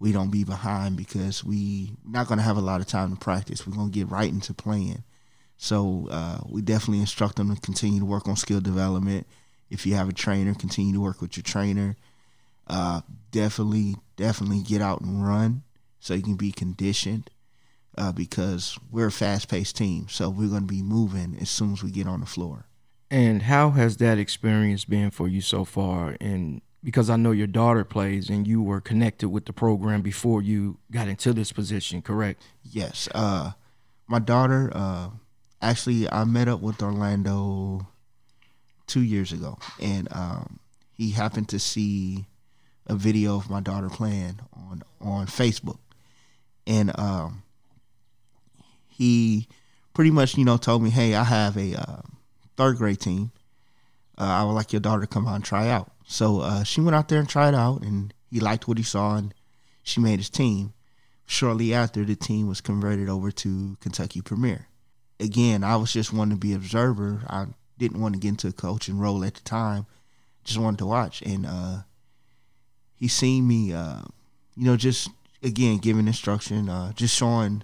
we 0.00 0.12
don't 0.12 0.30
be 0.30 0.44
behind 0.44 0.96
because 0.96 1.42
we 1.44 1.92
not 2.06 2.28
going 2.28 2.38
to 2.38 2.44
have 2.44 2.56
a 2.56 2.62
lot 2.62 2.80
of 2.80 2.86
time 2.86 3.10
to 3.10 3.18
practice. 3.18 3.66
We're 3.66 3.76
going 3.76 3.90
to 3.90 3.98
get 3.98 4.10
right 4.10 4.30
into 4.30 4.54
playing. 4.54 5.02
So 5.56 6.06
uh, 6.10 6.38
we 6.48 6.62
definitely 6.62 7.00
instruct 7.00 7.36
them 7.36 7.54
to 7.54 7.60
continue 7.60 7.98
to 7.98 8.06
work 8.06 8.28
on 8.28 8.36
skill 8.36 8.60
development. 8.60 9.26
If 9.70 9.86
you 9.86 9.94
have 9.94 10.08
a 10.08 10.12
trainer, 10.12 10.54
continue 10.54 10.94
to 10.94 11.00
work 11.00 11.20
with 11.20 11.36
your 11.36 11.42
trainer. 11.42 11.96
Uh, 12.68 13.00
definitely, 13.32 13.96
definitely 14.16 14.62
get 14.62 14.80
out 14.80 15.00
and 15.00 15.26
run 15.26 15.62
so 15.98 16.14
you 16.14 16.22
can 16.22 16.36
be 16.36 16.52
conditioned 16.52 17.30
uh, 17.96 18.12
because 18.12 18.78
we're 18.90 19.08
a 19.08 19.12
fast 19.12 19.48
paced 19.48 19.76
team. 19.76 20.06
So 20.08 20.30
we're 20.30 20.48
going 20.48 20.62
to 20.62 20.66
be 20.66 20.82
moving 20.82 21.36
as 21.40 21.50
soon 21.50 21.72
as 21.72 21.82
we 21.82 21.90
get 21.90 22.06
on 22.06 22.20
the 22.20 22.26
floor. 22.26 22.67
And 23.10 23.42
how 23.42 23.70
has 23.70 23.96
that 23.98 24.18
experience 24.18 24.84
been 24.84 25.10
for 25.10 25.28
you 25.28 25.40
so 25.40 25.64
far? 25.64 26.16
And 26.20 26.60
because 26.84 27.10
I 27.10 27.16
know 27.16 27.30
your 27.30 27.46
daughter 27.46 27.84
plays 27.84 28.28
and 28.28 28.46
you 28.46 28.62
were 28.62 28.80
connected 28.80 29.30
with 29.30 29.46
the 29.46 29.52
program 29.52 30.02
before 30.02 30.42
you 30.42 30.78
got 30.90 31.08
into 31.08 31.32
this 31.32 31.52
position, 31.52 32.02
correct? 32.02 32.42
Yes. 32.62 33.08
Uh, 33.14 33.52
my 34.06 34.18
daughter, 34.18 34.70
uh, 34.74 35.10
actually, 35.60 36.10
I 36.10 36.24
met 36.24 36.48
up 36.48 36.60
with 36.60 36.82
Orlando 36.82 37.86
two 38.86 39.02
years 39.02 39.32
ago, 39.32 39.58
and 39.80 40.08
um, 40.12 40.60
he 40.92 41.10
happened 41.10 41.48
to 41.50 41.58
see 41.58 42.26
a 42.86 42.94
video 42.94 43.36
of 43.36 43.50
my 43.50 43.60
daughter 43.60 43.88
playing 43.88 44.40
on 44.54 44.82
on 45.00 45.26
Facebook, 45.26 45.78
and 46.66 46.98
um, 46.98 47.42
he 48.86 49.46
pretty 49.92 50.10
much 50.10 50.38
you 50.38 50.44
know 50.44 50.56
told 50.56 50.82
me, 50.82 50.90
"Hey, 50.90 51.14
I 51.14 51.24
have 51.24 51.56
a 51.58 51.74
uh, 51.74 52.02
third 52.58 52.76
grade 52.76 53.00
team. 53.00 53.30
Uh, 54.18 54.24
I 54.24 54.44
would 54.44 54.52
like 54.52 54.72
your 54.72 54.80
daughter 54.80 55.02
to 55.02 55.06
come 55.06 55.26
out 55.26 55.36
and 55.36 55.44
try 55.44 55.68
out." 55.70 55.90
So 56.06 56.40
uh, 56.40 56.64
she 56.64 56.80
went 56.82 56.96
out 56.96 57.08
there 57.08 57.20
and 57.20 57.28
tried 57.28 57.54
out, 57.54 57.80
and 57.82 58.12
he 58.30 58.40
liked 58.40 58.68
what 58.68 58.76
he 58.78 58.84
saw, 58.84 59.16
and 59.16 59.32
she 59.82 60.00
made 60.00 60.18
his 60.18 60.28
team. 60.30 60.74
shortly 61.24 61.74
after, 61.74 62.04
the 62.04 62.16
team 62.16 62.48
was 62.48 62.60
converted 62.60 63.08
over 63.08 63.30
to 63.30 63.76
Kentucky 63.80 64.20
Premier. 64.22 64.66
Again, 65.20 65.62
I 65.62 65.76
was 65.76 65.92
just 65.92 66.12
wanting 66.12 66.36
to 66.36 66.40
be 66.40 66.54
observer. 66.54 67.22
I 67.28 67.46
didn't 67.76 68.00
want 68.00 68.14
to 68.14 68.20
get 68.20 68.30
into 68.30 68.48
a 68.48 68.52
coaching 68.52 68.98
role 68.98 69.22
at 69.24 69.34
the 69.34 69.42
time. 69.42 69.86
Just 70.44 70.58
wanted 70.58 70.78
to 70.78 70.86
watch, 70.86 71.20
and 71.22 71.44
uh, 71.46 71.82
he 72.96 73.08
seen 73.08 73.46
me, 73.46 73.72
uh, 73.72 74.00
you 74.56 74.64
know, 74.64 74.76
just 74.76 75.10
again 75.42 75.78
giving 75.78 76.06
instruction, 76.06 76.68
uh, 76.68 76.92
just 76.92 77.14
showing 77.14 77.62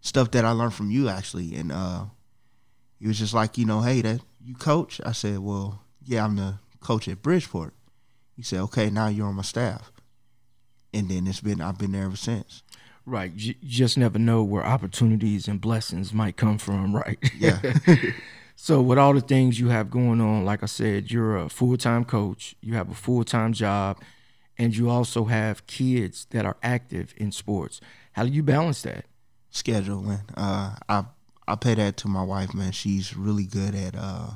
stuff 0.00 0.30
that 0.30 0.44
I 0.44 0.52
learned 0.52 0.74
from 0.74 0.90
you 0.90 1.08
actually, 1.10 1.54
and 1.54 1.70
uh, 1.70 2.04
he 2.98 3.06
was 3.06 3.18
just 3.18 3.34
like, 3.34 3.58
you 3.58 3.66
know, 3.66 3.80
hey, 3.80 4.00
that 4.02 4.20
you 4.42 4.54
coach? 4.54 5.00
I 5.04 5.12
said, 5.12 5.40
well, 5.40 5.82
yeah, 6.04 6.24
I'm 6.24 6.36
the 6.36 6.58
coach 6.80 7.08
at 7.08 7.22
Bridgeport. 7.22 7.74
He 8.36 8.42
said, 8.42 8.60
okay, 8.60 8.90
now 8.90 9.08
you're 9.08 9.26
on 9.26 9.34
my 9.34 9.42
staff, 9.42 9.92
and 10.92 11.08
then 11.08 11.26
it's 11.26 11.40
been 11.40 11.60
I've 11.60 11.78
been 11.78 11.92
there 11.92 12.04
ever 12.04 12.16
since. 12.16 12.62
Right. 13.06 13.32
You 13.34 13.54
just 13.62 13.96
never 13.96 14.18
know 14.18 14.42
where 14.42 14.64
opportunities 14.66 15.46
and 15.46 15.60
blessings 15.60 16.12
might 16.12 16.36
come 16.36 16.58
from, 16.58 16.94
right? 16.94 17.18
Yeah. 17.38 17.60
so, 18.56 18.82
with 18.82 18.98
all 18.98 19.14
the 19.14 19.20
things 19.20 19.60
you 19.60 19.68
have 19.68 19.90
going 19.90 20.20
on, 20.20 20.44
like 20.44 20.64
I 20.64 20.66
said, 20.66 21.12
you're 21.12 21.36
a 21.36 21.48
full 21.48 21.76
time 21.76 22.04
coach, 22.04 22.56
you 22.60 22.74
have 22.74 22.90
a 22.90 22.94
full 22.94 23.22
time 23.22 23.52
job, 23.52 24.02
and 24.58 24.76
you 24.76 24.90
also 24.90 25.26
have 25.26 25.66
kids 25.68 26.26
that 26.30 26.44
are 26.44 26.56
active 26.64 27.14
in 27.16 27.30
sports. 27.30 27.80
How 28.12 28.24
do 28.24 28.30
you 28.30 28.42
balance 28.42 28.82
that? 28.82 29.04
Scheduling. 29.52 30.22
Uh, 30.36 30.74
I 30.88 31.04
I 31.48 31.54
pay 31.54 31.74
that 31.74 31.96
to 31.98 32.08
my 32.08 32.22
wife, 32.22 32.54
man. 32.54 32.72
She's 32.72 33.16
really 33.16 33.44
good 33.44 33.74
at 33.74 33.94
uh, 33.96 34.30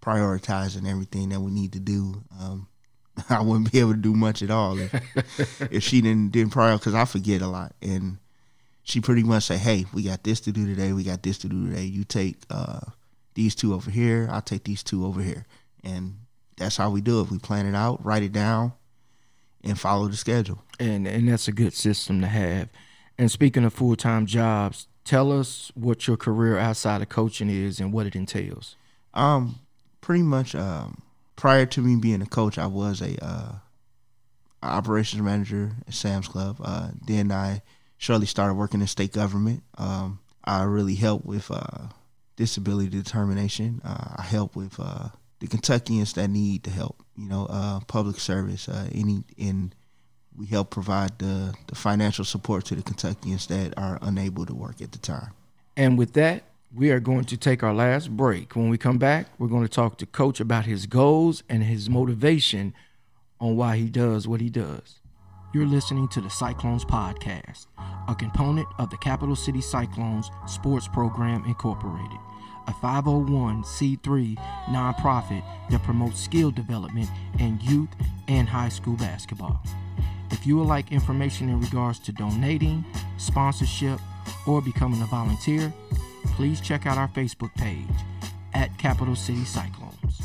prioritizing 0.00 0.88
everything 0.88 1.30
that 1.30 1.40
we 1.40 1.50
need 1.50 1.72
to 1.72 1.80
do. 1.80 2.22
Um, 2.40 2.68
I 3.28 3.40
wouldn't 3.40 3.72
be 3.72 3.80
able 3.80 3.92
to 3.92 3.98
do 3.98 4.14
much 4.14 4.42
at 4.42 4.50
all 4.50 4.78
if, 4.78 5.62
if 5.72 5.82
she 5.82 6.00
didn't 6.00 6.32
didn't 6.32 6.52
prior 6.52 6.78
because 6.78 6.94
I 6.94 7.04
forget 7.04 7.42
a 7.42 7.48
lot 7.48 7.74
and 7.82 8.18
she 8.84 9.00
pretty 9.00 9.22
much 9.22 9.44
say, 9.44 9.58
"Hey, 9.58 9.86
we 9.92 10.02
got 10.02 10.24
this 10.24 10.40
to 10.40 10.52
do 10.52 10.66
today. 10.66 10.92
We 10.92 11.04
got 11.04 11.22
this 11.22 11.38
to 11.38 11.48
do 11.48 11.68
today. 11.68 11.84
You 11.84 12.04
take 12.04 12.36
uh, 12.50 12.80
these 13.34 13.54
two 13.54 13.74
over 13.74 13.90
here. 13.90 14.28
I'll 14.30 14.42
take 14.42 14.64
these 14.64 14.82
two 14.82 15.06
over 15.06 15.22
here." 15.22 15.46
And 15.84 16.16
that's 16.56 16.76
how 16.76 16.90
we 16.90 17.00
do 17.00 17.20
it. 17.20 17.30
We 17.30 17.38
plan 17.38 17.66
it 17.66 17.74
out, 17.74 18.04
write 18.04 18.22
it 18.22 18.32
down, 18.32 18.72
and 19.62 19.78
follow 19.78 20.08
the 20.08 20.16
schedule. 20.16 20.62
And 20.80 21.06
and 21.06 21.28
that's 21.28 21.48
a 21.48 21.52
good 21.52 21.74
system 21.74 22.20
to 22.22 22.26
have. 22.26 22.68
And 23.18 23.30
speaking 23.30 23.64
of 23.64 23.72
full 23.72 23.94
time 23.94 24.26
jobs, 24.26 24.88
tell 25.04 25.32
us 25.32 25.72
what 25.74 26.06
your 26.06 26.16
career 26.16 26.58
outside 26.58 27.02
of 27.02 27.08
coaching 27.08 27.50
is 27.50 27.80
and 27.80 27.92
what 27.92 28.06
it 28.06 28.14
entails. 28.14 28.76
Um, 29.14 29.56
pretty 30.00 30.22
much. 30.22 30.54
Um, 30.54 31.02
prior 31.36 31.66
to 31.66 31.80
me 31.80 31.96
being 31.96 32.22
a 32.22 32.26
coach, 32.26 32.58
I 32.58 32.66
was 32.66 33.00
a 33.00 33.16
uh, 33.24 33.52
operations 34.62 35.22
manager 35.22 35.72
at 35.86 35.94
Sam's 35.94 36.28
Club. 36.28 36.58
Uh, 36.62 36.90
then 37.06 37.32
I 37.32 37.62
shortly 37.98 38.26
started 38.26 38.54
working 38.54 38.80
in 38.80 38.86
state 38.86 39.12
government. 39.12 39.62
Um, 39.78 40.20
I 40.44 40.62
really 40.64 40.94
helped 40.94 41.24
with 41.24 41.50
uh, 41.50 41.88
disability 42.36 42.90
determination. 42.90 43.80
Uh, 43.84 44.14
I 44.16 44.22
help 44.22 44.56
with 44.56 44.78
uh, 44.78 45.08
the 45.40 45.46
Kentuckians 45.46 46.14
that 46.14 46.28
need 46.28 46.64
the 46.64 46.70
help. 46.70 47.02
You 47.16 47.28
know, 47.28 47.46
uh, 47.48 47.80
public 47.80 48.18
service. 48.18 48.68
any 48.68 49.24
in 49.36 49.72
we 50.36 50.46
help 50.46 50.70
provide 50.70 51.18
the, 51.18 51.54
the 51.66 51.74
financial 51.74 52.24
support 52.24 52.64
to 52.66 52.74
the 52.74 52.82
Kentuckians 52.82 53.46
that 53.48 53.74
are 53.76 53.98
unable 54.02 54.46
to 54.46 54.54
work 54.54 54.80
at 54.80 54.92
the 54.92 54.98
time. 54.98 55.32
And 55.76 55.98
with 55.98 56.12
that, 56.14 56.44
we 56.74 56.90
are 56.90 57.00
going 57.00 57.24
to 57.24 57.36
take 57.36 57.62
our 57.62 57.74
last 57.74 58.16
break. 58.16 58.56
When 58.56 58.70
we 58.70 58.78
come 58.78 58.98
back, 58.98 59.26
we're 59.38 59.48
going 59.48 59.62
to 59.62 59.68
talk 59.68 59.98
to 59.98 60.06
Coach 60.06 60.40
about 60.40 60.64
his 60.64 60.86
goals 60.86 61.42
and 61.48 61.62
his 61.62 61.90
motivation 61.90 62.72
on 63.40 63.56
why 63.56 63.76
he 63.76 63.88
does 63.88 64.26
what 64.26 64.40
he 64.40 64.48
does. 64.48 65.00
You're 65.52 65.66
listening 65.66 66.08
to 66.08 66.22
the 66.22 66.30
Cyclones 66.30 66.84
Podcast, 66.84 67.66
a 68.08 68.14
component 68.14 68.66
of 68.78 68.88
the 68.88 68.96
Capital 68.96 69.36
City 69.36 69.60
Cyclones 69.60 70.30
Sports 70.46 70.88
Program 70.88 71.44
Incorporated, 71.44 72.18
a 72.66 72.72
501c3 72.72 74.36
nonprofit 74.70 75.44
that 75.70 75.82
promotes 75.82 76.20
skill 76.20 76.50
development 76.50 77.10
in 77.38 77.60
youth 77.60 77.90
and 78.28 78.48
high 78.48 78.70
school 78.70 78.96
basketball. 78.96 79.62
If 80.32 80.46
you 80.46 80.56
would 80.56 80.66
like 80.66 80.90
information 80.90 81.48
in 81.48 81.60
regards 81.60 81.98
to 82.00 82.12
donating, 82.12 82.84
sponsorship, 83.18 84.00
or 84.46 84.60
becoming 84.60 85.00
a 85.02 85.06
volunteer, 85.06 85.72
please 86.34 86.60
check 86.60 86.86
out 86.86 86.98
our 86.98 87.08
Facebook 87.08 87.54
page 87.54 87.86
at 88.54 88.76
Capital 88.78 89.14
City 89.14 89.44
Cyclones. 89.44 90.22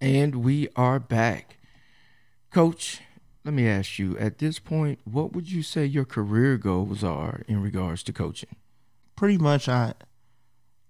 And 0.00 0.36
we 0.36 0.68
are 0.76 1.00
back. 1.00 1.58
Coach, 2.50 3.00
let 3.44 3.52
me 3.52 3.66
ask 3.66 3.98
you 3.98 4.16
at 4.18 4.38
this 4.38 4.58
point, 4.58 5.00
what 5.04 5.32
would 5.32 5.50
you 5.50 5.62
say 5.62 5.84
your 5.84 6.04
career 6.04 6.56
goals 6.56 7.02
are 7.02 7.42
in 7.48 7.60
regards 7.60 8.02
to 8.04 8.12
coaching? 8.12 8.56
Pretty 9.16 9.38
much, 9.38 9.68
I 9.68 9.94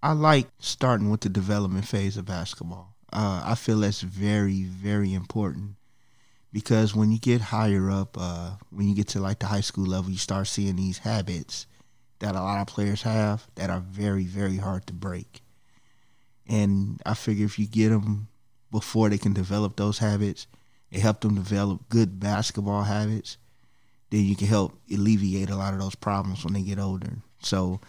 I 0.05 0.13
like 0.13 0.49
starting 0.59 1.09
with 1.09 1.23
the 1.23 1.31
development 1.31 1.89
phase 1.89 2.19
of 2.19 2.27
basketball. 2.27 2.95
Uh, 3.11 3.43
I 3.43 3.55
feel 3.55 3.79
that's 3.79 4.03
very, 4.03 4.65
very 4.65 5.15
important 5.15 5.77
because 6.53 6.95
when 6.95 7.11
you 7.11 7.19
get 7.19 7.41
higher 7.41 7.91
up, 7.91 8.19
uh, 8.21 8.57
when 8.69 8.87
you 8.87 8.95
get 8.95 9.09
to 9.09 9.21
like 9.21 9.39
the 9.39 9.47
high 9.47 9.63
school 9.63 9.87
level, 9.87 10.11
you 10.11 10.19
start 10.19 10.47
seeing 10.47 10.77
these 10.77 10.99
habits 10.99 11.67
that 12.19 12.35
a 12.35 12.43
lot 12.43 12.61
of 12.61 12.67
players 12.67 13.01
have 13.01 13.47
that 13.55 13.71
are 13.71 13.81
very, 13.81 14.25
very 14.25 14.59
hard 14.59 14.87
to 14.89 14.93
break. 14.93 15.41
And 16.47 17.01
I 17.07 17.15
figure 17.15 17.47
if 17.47 17.59
you 17.59 17.67
get 17.67 17.89
them 17.89 18.29
before 18.71 19.09
they 19.09 19.17
can 19.17 19.33
develop 19.33 19.77
those 19.77 20.01
habits 20.01 20.47
and 20.93 21.01
help 21.01 21.23
them 21.23 21.35
develop 21.35 21.89
good 21.89 22.21
basketball 22.21 22.83
habits, 22.83 23.39
then 24.11 24.27
you 24.27 24.37
can 24.37 24.49
help 24.49 24.79
alleviate 24.93 25.49
a 25.49 25.57
lot 25.57 25.73
of 25.73 25.81
those 25.81 25.95
problems 25.95 26.45
when 26.45 26.53
they 26.53 26.61
get 26.61 26.79
older. 26.79 27.23
So 27.39 27.81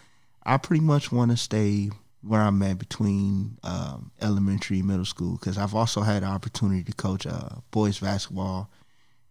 I 0.45 0.55
pretty 0.55 0.81
much 0.81 1.11
want 1.11 1.31
to 1.31 1.37
stay 1.37 1.89
where 2.25 2.41
I'm 2.41 2.61
at 2.63 2.79
between 2.79 3.57
um, 3.63 4.11
elementary 4.21 4.79
and 4.79 4.87
middle 4.87 5.05
school 5.05 5.33
because 5.33 5.57
I've 5.57 5.75
also 5.75 6.01
had 6.01 6.23
the 6.23 6.27
opportunity 6.27 6.83
to 6.83 6.93
coach 6.93 7.27
uh, 7.27 7.49
boys 7.71 7.99
basketball 7.99 8.69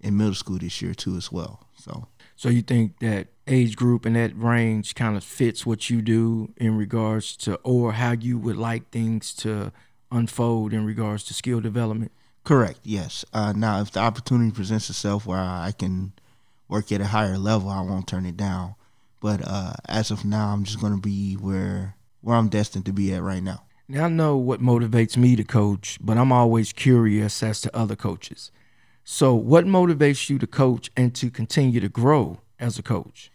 in 0.00 0.16
middle 0.16 0.34
school 0.34 0.58
this 0.58 0.80
year 0.80 0.94
too 0.94 1.16
as 1.16 1.32
well. 1.32 1.66
So, 1.76 2.06
so 2.36 2.48
you 2.48 2.62
think 2.62 2.98
that 3.00 3.28
age 3.46 3.74
group 3.74 4.06
and 4.06 4.14
that 4.16 4.36
range 4.36 4.94
kind 4.94 5.16
of 5.16 5.24
fits 5.24 5.66
what 5.66 5.90
you 5.90 6.02
do 6.02 6.52
in 6.56 6.76
regards 6.76 7.36
to, 7.38 7.56
or 7.62 7.92
how 7.92 8.12
you 8.12 8.38
would 8.38 8.56
like 8.56 8.90
things 8.90 9.34
to 9.36 9.72
unfold 10.12 10.72
in 10.72 10.84
regards 10.84 11.24
to 11.24 11.34
skill 11.34 11.60
development? 11.60 12.12
Correct. 12.44 12.80
Yes. 12.84 13.24
Uh, 13.32 13.52
now, 13.56 13.80
if 13.80 13.90
the 13.90 14.00
opportunity 14.00 14.50
presents 14.50 14.88
itself 14.88 15.26
where 15.26 15.38
I 15.38 15.72
can 15.76 16.12
work 16.68 16.92
at 16.92 17.00
a 17.00 17.06
higher 17.06 17.38
level, 17.38 17.70
I 17.70 17.80
won't 17.80 18.06
turn 18.06 18.26
it 18.26 18.36
down. 18.36 18.74
But 19.20 19.40
uh, 19.42 19.72
as 19.88 20.10
of 20.10 20.24
now, 20.24 20.48
I'm 20.48 20.64
just 20.64 20.80
going 20.80 20.94
to 20.94 21.00
be 21.00 21.34
where 21.34 21.96
where 22.24 22.36
I'm 22.36 22.48
destined 22.48 22.86
to 22.86 22.92
be 22.92 23.12
at 23.12 23.22
right 23.22 23.42
now. 23.42 23.64
Now 23.86 24.06
I 24.06 24.08
know 24.08 24.36
what 24.36 24.60
motivates 24.60 25.16
me 25.16 25.36
to 25.36 25.44
coach, 25.44 25.98
but 26.00 26.16
I'm 26.16 26.32
always 26.32 26.72
curious 26.72 27.42
as 27.42 27.60
to 27.60 27.76
other 27.76 27.96
coaches. 27.96 28.50
So, 29.04 29.34
what 29.34 29.66
motivates 29.66 30.30
you 30.30 30.38
to 30.38 30.46
coach 30.46 30.90
and 30.96 31.14
to 31.16 31.30
continue 31.30 31.80
to 31.80 31.90
grow 31.90 32.40
as 32.58 32.78
a 32.78 32.82
coach? 32.82 33.30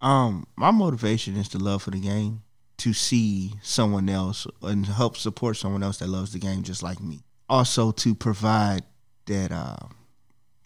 Um, 0.00 0.46
my 0.54 0.70
motivation 0.70 1.36
is 1.36 1.48
the 1.48 1.58
love 1.58 1.82
for 1.82 1.90
the 1.90 2.00
game, 2.00 2.44
to 2.76 2.92
see 2.92 3.54
someone 3.60 4.08
else 4.08 4.46
and 4.62 4.86
help 4.86 5.16
support 5.16 5.56
someone 5.56 5.82
else 5.82 5.98
that 5.98 6.08
loves 6.08 6.32
the 6.32 6.38
game 6.38 6.62
just 6.62 6.82
like 6.82 7.00
me. 7.00 7.24
Also, 7.48 7.90
to 7.90 8.14
provide 8.14 8.84
that 9.26 9.50
uh, 9.50 9.88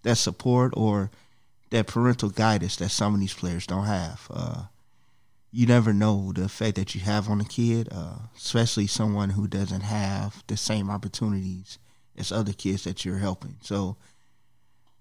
that 0.03 0.17
support 0.17 0.75
or 0.77 1.11
that 1.71 1.87
parental 1.87 2.29
guidance 2.29 2.77
that 2.77 2.91
some 2.91 3.15
of 3.15 3.21
these 3.21 3.33
players 3.33 3.67
don't 3.67 3.87
have. 3.87 4.27
Uh, 4.31 4.65
you 5.53 5.67
never 5.67 5.93
know 5.93 6.33
the 6.33 6.45
effect 6.45 6.77
that 6.77 6.95
you 6.95 7.03
have 7.03 7.29
on 7.29 7.41
a 7.41 7.45
kid, 7.45 7.89
uh, 7.93 8.17
especially 8.35 8.87
someone 8.87 9.31
who 9.31 9.47
doesn't 9.47 9.83
have 9.83 10.43
the 10.47 10.57
same 10.57 10.89
opportunities 10.91 11.79
as 12.17 12.33
other 12.33 12.53
kids 12.53 12.85
that 12.85 13.05
you're 13.05 13.19
helping. 13.19 13.57
So 13.61 13.97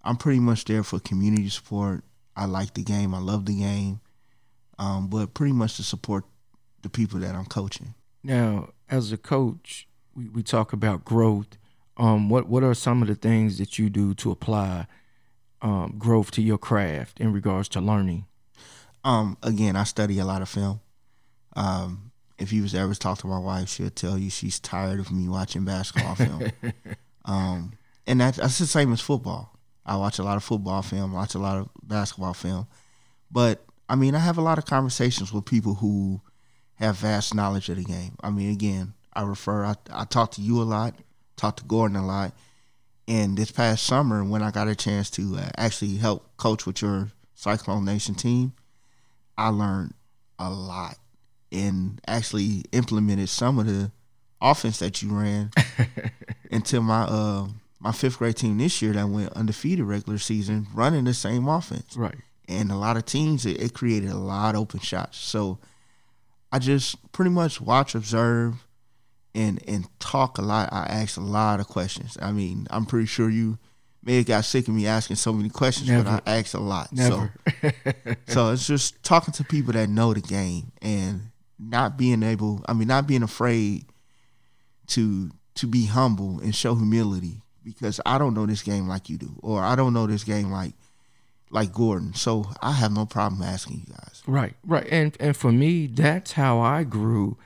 I'm 0.04 0.18
pretty 0.18 0.42
much 0.42 0.66
there 0.66 0.84
for 0.84 1.00
community 1.00 1.48
support. 1.48 2.04
I 2.36 2.46
like 2.46 2.74
the 2.74 2.84
game. 2.84 3.16
I 3.16 3.20
love 3.20 3.46
the 3.46 3.60
game, 3.60 4.02
um, 4.78 5.08
but 5.08 5.34
pretty 5.34 5.54
much 5.54 5.78
to 5.78 5.84
support 5.84 6.26
the 6.82 6.90
people 6.90 7.20
that 7.20 7.34
I'm 7.34 7.46
coaching. 7.46 7.94
Now, 8.24 8.70
as 8.90 9.12
a 9.14 9.18
coach, 9.18 9.88
we, 10.16 10.28
we 10.28 10.44
talk 10.44 10.74
about 10.74 11.06
growth. 11.06 11.58
Um, 11.98 12.30
what 12.30 12.48
what 12.48 12.64
are 12.64 12.74
some 12.74 13.02
of 13.02 13.08
the 13.08 13.16
things 13.16 13.58
that 13.58 13.80
you 13.80 13.90
do 13.90 14.14
to 14.16 14.32
apply 14.32 14.88
um, 15.62 15.96
growth 15.98 16.32
to 16.32 16.42
your 16.42 16.58
craft 16.58 17.20
in 17.20 17.32
regards 17.32 17.70
to 17.70 17.82
learning? 17.82 18.26
Um, 19.04 19.38
again, 19.44 19.76
I 19.76 19.84
study 19.84 20.20
a 20.20 20.26
lot 20.26 20.42
of 20.42 20.50
film. 20.50 20.80
Um, 21.56 22.12
if 22.38 22.52
you 22.52 22.64
was 22.64 22.74
ever 22.74 22.94
talk 22.96 23.20
to 23.20 23.28
my 23.28 23.40
wife, 23.40 23.70
she'll 23.70 23.90
tell 23.90 24.18
you 24.18 24.30
she's 24.30 24.60
tired 24.60 25.00
of 25.00 25.12
me 25.12 25.28
watching 25.30 25.66
basketball 25.66 26.16
film. 26.16 26.52
um, 27.26 27.74
and 28.08 28.20
that, 28.22 28.36
that's 28.36 28.58
the 28.58 28.66
same 28.66 28.92
as 28.94 29.02
football. 29.02 29.58
I 29.86 29.96
watch 29.96 30.20
a 30.20 30.24
lot 30.24 30.38
of 30.38 30.44
football 30.44 30.82
film, 30.82 31.14
watch 31.14 31.36
a 31.36 31.40
lot 31.40 31.58
of 31.58 31.70
basketball 31.84 32.34
film. 32.34 32.68
But 33.32 33.64
I 33.88 33.96
mean, 33.96 34.16
I 34.16 34.20
have 34.20 34.38
a 34.38 34.42
lot 34.42 34.58
of 34.58 34.66
conversations 34.66 35.34
with 35.34 35.46
people 35.46 35.76
who 35.76 36.22
have 36.76 36.98
vast 36.98 37.36
knowledge 37.36 37.70
of 37.70 37.78
the 37.78 37.84
game. 37.84 38.16
I 38.24 38.30
mean, 38.30 38.52
again, 38.52 38.94
I 39.14 39.24
refer, 39.24 39.66
I, 39.66 39.76
I 39.92 40.06
talk 40.06 40.32
to 40.32 40.42
you 40.42 40.62
a 40.62 40.64
lot, 40.64 40.96
talk 41.36 41.58
to 41.58 41.64
Gordon 41.66 41.98
a 41.98 42.06
lot, 42.06 42.34
And 43.08 43.38
this 43.38 43.52
past 43.52 43.84
summer, 43.84 44.24
when 44.24 44.42
I 44.42 44.52
got 44.52 44.68
a 44.68 44.76
chance 44.76 45.10
to 45.12 45.38
uh, 45.38 45.50
actually 45.58 45.98
help 45.98 46.38
coach 46.38 46.66
with 46.66 46.82
your 46.82 47.10
Cyclone 47.36 47.86
Nation 47.86 48.16
team, 48.16 48.54
I 49.42 49.48
learned 49.48 49.96
a 50.38 50.52
lot 50.52 50.98
and 51.52 52.00
actually 52.08 52.64
implemented 52.72 53.28
some 53.28 53.58
of 53.58 53.66
the 53.66 53.92
offense 54.40 54.78
that 54.80 55.02
you 55.02 55.10
ran 55.10 55.50
into 56.52 56.80
my 56.80 57.02
uh, 57.04 57.48
my 57.80 57.92
fifth 57.92 58.20
grade 58.20 58.36
team 58.36 58.60
this 58.60 58.84
year 58.84 58.94
that 58.94 59.10
went 59.10 59.34
undefeated 59.34 59.86
regular 59.86 60.20
season, 60.20 60.68
running 60.76 61.06
the 61.06 61.14
same 61.16 61.48
offense. 61.48 61.98
Right. 61.98 62.18
And 62.48 62.72
a 62.72 62.76
lot 62.76 62.98
of 62.98 63.06
teams, 63.06 63.48
it, 63.48 63.60
it 63.60 63.74
created 63.74 64.12
a 64.12 64.18
lot 64.18 64.54
of 64.54 64.62
open 64.62 64.80
shots. 64.80 65.18
So 65.18 65.58
I 66.52 66.60
just 66.60 67.12
pretty 67.12 67.32
much 67.32 67.60
watch, 67.60 67.96
observe, 67.96 68.68
and 69.34 69.60
and 69.68 69.88
talk 70.00 70.38
a 70.38 70.44
lot. 70.44 70.70
I 70.72 70.84
ask 70.84 71.18
a 71.18 71.22
lot 71.22 71.60
of 71.60 71.68
questions. 71.68 72.16
I 72.22 72.32
mean, 72.32 72.68
I'm 72.70 72.86
pretty 72.86 73.08
sure 73.08 73.28
you 73.28 73.58
may 74.04 74.18
have 74.18 74.26
got 74.26 74.46
sick 74.46 74.68
of 74.68 74.74
me 74.74 74.88
asking 74.88 75.16
so 75.16 75.34
many 75.34 75.50
questions, 75.50 75.90
Never. 75.90 76.04
but 76.04 76.24
I 76.28 76.38
ask 76.38 76.54
a 76.54 76.60
lot. 76.60 76.92
Never. 76.92 77.34
So, 77.62 77.72
so 78.28 78.52
it's 78.52 78.68
just 78.68 79.02
talking 79.04 79.34
to 79.34 79.44
people 79.44 79.74
that 79.74 79.90
know 79.90 80.14
the 80.14 80.22
game 80.22 80.72
and 80.82 81.32
not 81.60 81.98
being 81.98 82.24
able. 82.24 82.64
I 82.68 82.74
mean, 82.74 82.88
not 82.88 83.08
being 83.08 83.24
afraid 83.24 83.86
to 84.88 85.32
to 85.56 85.68
be 85.68 85.86
humble 85.86 86.40
and 86.40 86.56
show 86.56 86.76
humility 86.76 87.42
because 87.64 88.00
I 88.06 88.18
don't 88.18 88.34
know 88.34 88.46
this 88.46 88.64
game 88.64 88.88
like 88.88 89.10
you 89.10 89.18
do, 89.18 89.32
or 89.42 89.62
I 89.62 89.76
don't 89.76 89.94
know 89.94 90.08
this 90.08 90.24
game 90.24 90.52
like 90.52 90.74
like 91.52 91.74
Gordon. 91.74 92.14
So 92.14 92.46
I 92.62 92.72
have 92.74 92.92
no 92.92 93.06
problem 93.06 93.42
asking 93.44 93.86
you 93.88 93.94
guys. 93.94 94.24
Right, 94.26 94.56
right. 94.66 94.88
And 94.90 95.16
and 95.20 95.36
for 95.36 95.52
me, 95.52 95.88
that's 95.88 96.34
how 96.34 96.60
I 96.60 96.84
grew. 96.84 97.38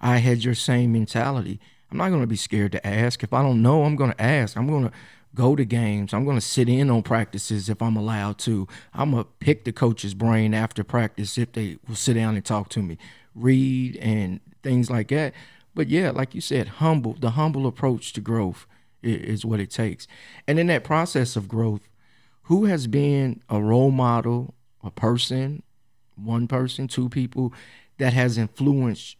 I 0.00 0.18
had 0.18 0.44
your 0.44 0.54
same 0.54 0.92
mentality. 0.92 1.60
I'm 1.90 1.98
not 1.98 2.10
going 2.10 2.20
to 2.20 2.26
be 2.26 2.36
scared 2.36 2.72
to 2.72 2.86
ask. 2.86 3.22
If 3.22 3.32
I 3.32 3.42
don't 3.42 3.62
know, 3.62 3.84
I'm 3.84 3.96
going 3.96 4.12
to 4.12 4.22
ask. 4.22 4.56
I'm 4.56 4.68
going 4.68 4.84
to 4.84 4.92
go 5.34 5.54
to 5.54 5.64
games. 5.64 6.12
I'm 6.12 6.24
going 6.24 6.36
to 6.36 6.40
sit 6.40 6.68
in 6.68 6.90
on 6.90 7.02
practices 7.02 7.68
if 7.68 7.80
I'm 7.82 7.96
allowed 7.96 8.38
to. 8.40 8.66
I'm 8.94 9.12
going 9.12 9.24
to 9.24 9.30
pick 9.40 9.64
the 9.64 9.72
coach's 9.72 10.14
brain 10.14 10.54
after 10.54 10.82
practice 10.82 11.38
if 11.38 11.52
they 11.52 11.78
will 11.86 11.96
sit 11.96 12.14
down 12.14 12.34
and 12.34 12.44
talk 12.44 12.68
to 12.70 12.82
me, 12.82 12.98
read 13.34 13.96
and 13.96 14.40
things 14.62 14.90
like 14.90 15.08
that. 15.08 15.34
But 15.74 15.88
yeah, 15.88 16.10
like 16.10 16.34
you 16.34 16.40
said, 16.40 16.68
humble, 16.68 17.14
the 17.14 17.30
humble 17.30 17.66
approach 17.66 18.12
to 18.14 18.20
growth 18.20 18.66
is 19.02 19.44
what 19.44 19.60
it 19.60 19.70
takes. 19.70 20.08
And 20.46 20.58
in 20.58 20.66
that 20.68 20.82
process 20.84 21.36
of 21.36 21.48
growth, 21.48 21.88
who 22.42 22.64
has 22.64 22.86
been 22.86 23.42
a 23.48 23.60
role 23.60 23.90
model, 23.90 24.54
a 24.82 24.90
person, 24.90 25.62
one 26.16 26.48
person, 26.48 26.88
two 26.88 27.08
people 27.08 27.52
that 27.98 28.12
has 28.12 28.38
influenced 28.38 29.16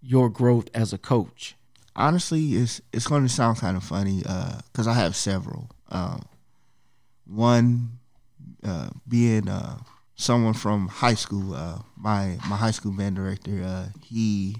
your 0.00 0.28
growth 0.28 0.68
as 0.74 0.92
a 0.92 0.98
coach? 0.98 1.56
Honestly, 1.98 2.54
it's 2.54 2.80
it's 2.92 3.06
going 3.06 3.24
to 3.24 3.28
sound 3.28 3.58
kind 3.58 3.76
of 3.76 3.84
funny 3.84 4.18
because 4.18 4.86
I 4.86 4.94
have 4.94 5.14
several. 5.14 5.68
Um, 5.90 6.22
one 7.26 7.98
uh, 8.64 8.88
being 9.06 9.48
uh, 9.48 9.78
someone 10.14 10.54
from 10.54 10.88
high 10.88 11.14
school. 11.14 11.54
Uh, 11.54 11.78
my 11.96 12.38
my 12.48 12.56
high 12.56 12.70
school 12.70 12.92
band 12.92 13.16
director. 13.16 13.62
Uh, 13.62 13.86
he 14.02 14.56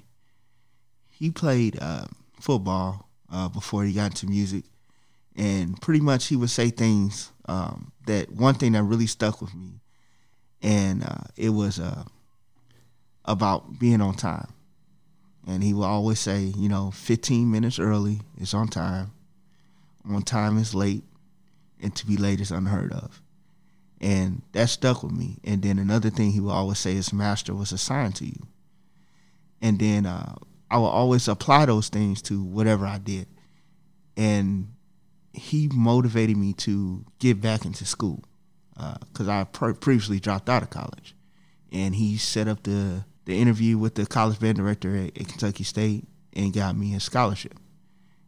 he 1.11 1.31
played 1.31 1.79
uh, 1.81 2.07
football 2.41 3.09
uh, 3.33 3.49
before 3.49 3.85
he 3.85 3.93
got 3.93 4.11
into 4.11 4.27
music, 4.27 4.65
and 5.37 5.81
pretty 5.81 6.01
much 6.01 6.27
he 6.27 6.37
would 6.37 6.51
say 6.51 6.71
things 6.71 7.33
um, 7.47 7.93
that 8.07 8.31
one 8.31 8.55
thing 8.55 8.73
that 8.73 8.83
really 8.83 9.07
stuck 9.07 9.41
with 9.41 9.55
me, 9.55 9.81
and 10.63 11.05
uh, 11.05 11.25
it 11.37 11.51
was 11.51 11.79
uh, 11.79 12.05
about 13.25 13.79
being 13.79 14.01
on 14.01 14.15
time 14.15 14.49
and 15.49 15.65
he 15.65 15.73
will 15.73 15.85
always 15.85 16.21
say, 16.21 16.53
you 16.59 16.69
know, 16.69 16.91
15 16.91 17.51
minutes 17.51 17.79
early 17.79 18.21
is 18.37 18.53
on 18.53 18.69
time, 18.69 19.13
on 20.07 20.21
time 20.23 20.59
is 20.59 20.75
late, 20.75 21.05
and 21.81 21.97
to 21.97 22.07
be 22.07 22.19
late 22.19 22.41
is 22.41 22.51
unheard 22.51 22.93
of. 22.93 23.23
And 23.99 24.43
that 24.53 24.69
stuck 24.69 25.03
with 25.03 25.13
me. 25.13 25.39
And 25.43 25.63
then 25.63 25.79
another 25.79 26.11
thing 26.11 26.33
he 26.33 26.41
will 26.41 26.51
always 26.51 26.79
say 26.79 26.93
is, 26.97 27.15
master 27.15 27.55
was 27.55 27.73
assigned 27.73 28.15
to 28.17 28.27
you. 28.27 28.47
And 29.63 29.79
then 29.79 30.05
uh, 30.05 30.35
I 30.71 30.77
will 30.77 30.85
always 30.85 31.27
apply 31.27 31.65
those 31.65 31.89
things 31.89 32.21
to 32.23 32.43
whatever 32.43 32.85
I 32.85 32.99
did. 32.99 33.27
And 34.19 34.75
he 35.33 35.71
motivated 35.73 36.37
me 36.37 36.53
to 36.55 37.07
get 37.21 37.41
back 37.41 37.65
into 37.65 37.87
school 37.87 38.23
because 38.77 39.29
I 39.29 39.45
pre- 39.45 39.73
previously 39.73 40.21
dropped 40.21 40.51
out 40.51 40.63
of 40.63 40.69
college. 40.69 41.15
And 41.73 41.95
he 41.95 42.19
set 42.19 42.49
up 42.49 42.65
the 42.65 43.05
the 43.29 43.39
interview 43.39 43.77
with 43.77 43.95
the 43.95 44.07
college 44.07 44.41
band 44.41 44.57
director 44.57 44.97
at, 44.97 45.19
at 45.21 45.29
Kentucky 45.29 45.63
State 45.63 46.05
and 46.33 46.51
got 46.51 46.75
me 46.75 46.95
a 46.95 47.01
scholarship. 47.01 47.59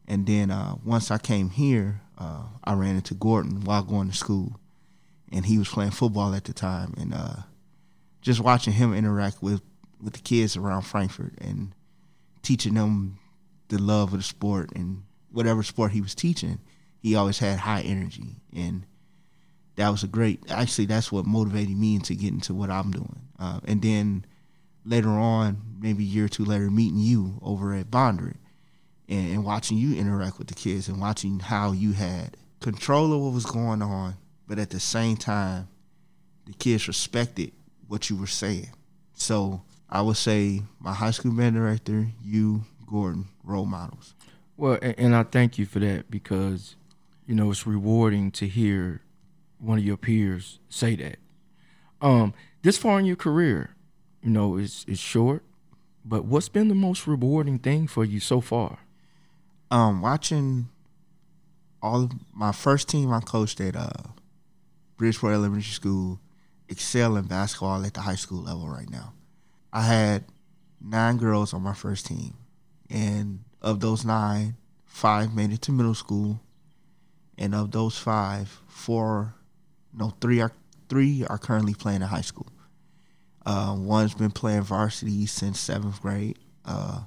And 0.07 0.27
then 0.27 0.51
uh, 0.51 0.75
once 0.85 1.11
I 1.11 1.17
came 1.17 1.49
here, 1.49 2.03
uh, 2.19 2.43
I 2.63 2.75
ran 2.75 2.97
into 2.97 3.15
Gordon 3.15 3.65
while 3.65 3.83
going 3.83 4.11
to 4.11 4.17
school, 4.17 4.61
and 5.33 5.47
he 5.47 5.57
was 5.57 5.69
playing 5.69 5.93
football 5.93 6.35
at 6.35 6.45
the 6.45 6.53
time. 6.53 6.93
And 6.99 7.15
uh, 7.15 7.37
just 8.21 8.41
watching 8.41 8.75
him 8.75 8.93
interact 8.93 9.43
with 9.43 9.63
with 10.03 10.13
the 10.13 10.21
kids 10.21 10.55
around 10.57 10.83
Frankfort 10.83 11.33
and 11.41 11.75
teaching 12.43 12.75
them 12.75 13.19
the 13.69 13.79
love 13.79 14.13
of 14.13 14.19
the 14.19 14.23
sport 14.23 14.71
and 14.75 15.05
whatever 15.31 15.63
sport 15.63 15.93
he 15.93 16.03
was 16.03 16.15
teaching, 16.15 16.59
he 16.99 17.15
always 17.15 17.39
had 17.39 17.59
high 17.61 17.81
energy 17.81 18.37
and 18.55 18.85
that 19.77 19.89
was 19.89 20.03
a 20.03 20.09
great 20.09 20.43
actually 20.51 20.87
that's 20.87 21.11
what 21.11 21.27
motivated 21.27 21.77
me 21.77 21.95
into 21.95 22.15
getting 22.15 22.41
to 22.41 22.53
what 22.53 22.71
i'm 22.71 22.91
doing 22.91 23.21
uh, 23.39 23.61
and 23.65 23.83
then 23.83 24.25
later 24.85 25.11
on 25.11 25.61
maybe 25.81 26.03
a 26.03 26.07
year 26.07 26.25
or 26.27 26.29
two 26.29 26.45
later 26.45 26.71
meeting 26.71 26.99
you 26.99 27.39
over 27.43 27.75
at 27.75 27.91
bondry 27.91 28.37
and, 29.09 29.33
and 29.33 29.45
watching 29.45 29.77
you 29.77 29.97
interact 29.99 30.39
with 30.39 30.49
the 30.49 30.55
kids 30.55 30.89
and 30.89 31.01
watching 31.01 31.41
how 31.41 31.73
you 31.73 31.93
had 31.93 32.37
control 32.61 33.13
of 33.13 33.21
what 33.21 33.33
was 33.33 33.47
going 33.47 33.83
on 33.83 34.15
but 34.47 34.59
at 34.59 34.71
the 34.71 34.81
same 34.81 35.17
time 35.17 35.69
the 36.47 36.53
kids 36.55 36.89
respected 36.89 37.53
what 37.89 38.09
you 38.11 38.17
were 38.17 38.27
saying 38.27 38.71
so 39.15 39.63
i 39.89 40.01
would 40.01 40.17
say 40.17 40.63
my 40.79 40.93
high 40.93 41.11
school 41.11 41.33
band 41.33 41.55
director 41.55 42.09
you 42.25 42.65
gordon 42.87 43.27
role 43.45 43.67
models 43.67 44.15
Well, 44.57 44.79
and 44.83 45.17
I 45.17 45.23
thank 45.23 45.57
you 45.59 45.65
for 45.65 45.79
that 45.79 46.11
because, 46.11 46.77
you 47.27 47.35
know, 47.35 47.51
it's 47.51 47.67
rewarding 47.67 48.31
to 48.33 48.47
hear 48.47 49.01
one 49.59 49.79
of 49.79 49.85
your 49.85 49.97
peers 49.97 50.59
say 50.69 50.97
that. 50.97 51.17
Um, 52.03 52.35
this 52.61 52.77
far 52.77 52.99
in 52.99 53.07
your 53.07 53.17
career, 53.17 53.71
you 54.23 54.31
know, 54.31 54.57
it's 54.57 54.85
it's 54.89 55.01
short, 55.01 55.43
but 56.05 56.25
what's 56.25 56.49
been 56.49 56.69
the 56.69 56.75
most 56.75 57.07
rewarding 57.07 57.59
thing 57.59 57.87
for 57.87 58.05
you 58.05 58.21
so 58.21 58.41
far? 58.41 58.79
um, 59.71 60.03
watching 60.03 60.69
all 61.83 62.05
of 62.05 62.13
my 62.35 62.53
first 62.53 62.89
team 62.89 63.13
I 63.13 63.21
coached 63.21 63.61
at 63.61 63.77
uh, 63.77 63.91
Bridgeport 64.97 65.35
Elementary 65.35 65.63
School 65.63 66.21
excel 66.69 67.17
in 67.17 67.27
basketball 67.27 67.85
at 67.85 67.95
the 67.95 68.01
high 68.01 68.17
school 68.17 68.43
level 68.43 68.69
right 68.69 68.91
now. 68.91 69.15
I 69.73 69.83
had 69.83 70.25
nine 70.81 71.17
girls 71.17 71.55
on 71.55 71.63
my 71.63 71.75
first 71.75 72.07
team, 72.07 72.35
and 72.89 73.41
of 73.63 73.81
those 73.81 74.05
nine, 74.05 74.57
five 74.85 75.35
made 75.35 75.53
it 75.53 75.63
to 75.63 75.73
middle 75.73 75.95
school, 75.95 76.41
and 77.39 77.55
of 77.55 77.71
those 77.71 77.97
five, 77.97 78.61
four, 78.67 79.35
no, 79.95 80.15
three 80.21 80.41
are 80.41 80.53
three 80.89 81.25
are 81.29 81.39
currently 81.39 81.75
playing 81.75 82.03
in 82.03 82.09
high 82.09 82.21
school. 82.21 82.49
Uh, 83.47 83.75
one's 83.79 84.15
been 84.15 84.31
playing 84.31 84.63
varsity 84.63 85.27
since 85.27 85.59
seventh 85.59 86.01
grade. 86.03 86.39
Uh, 86.65 87.01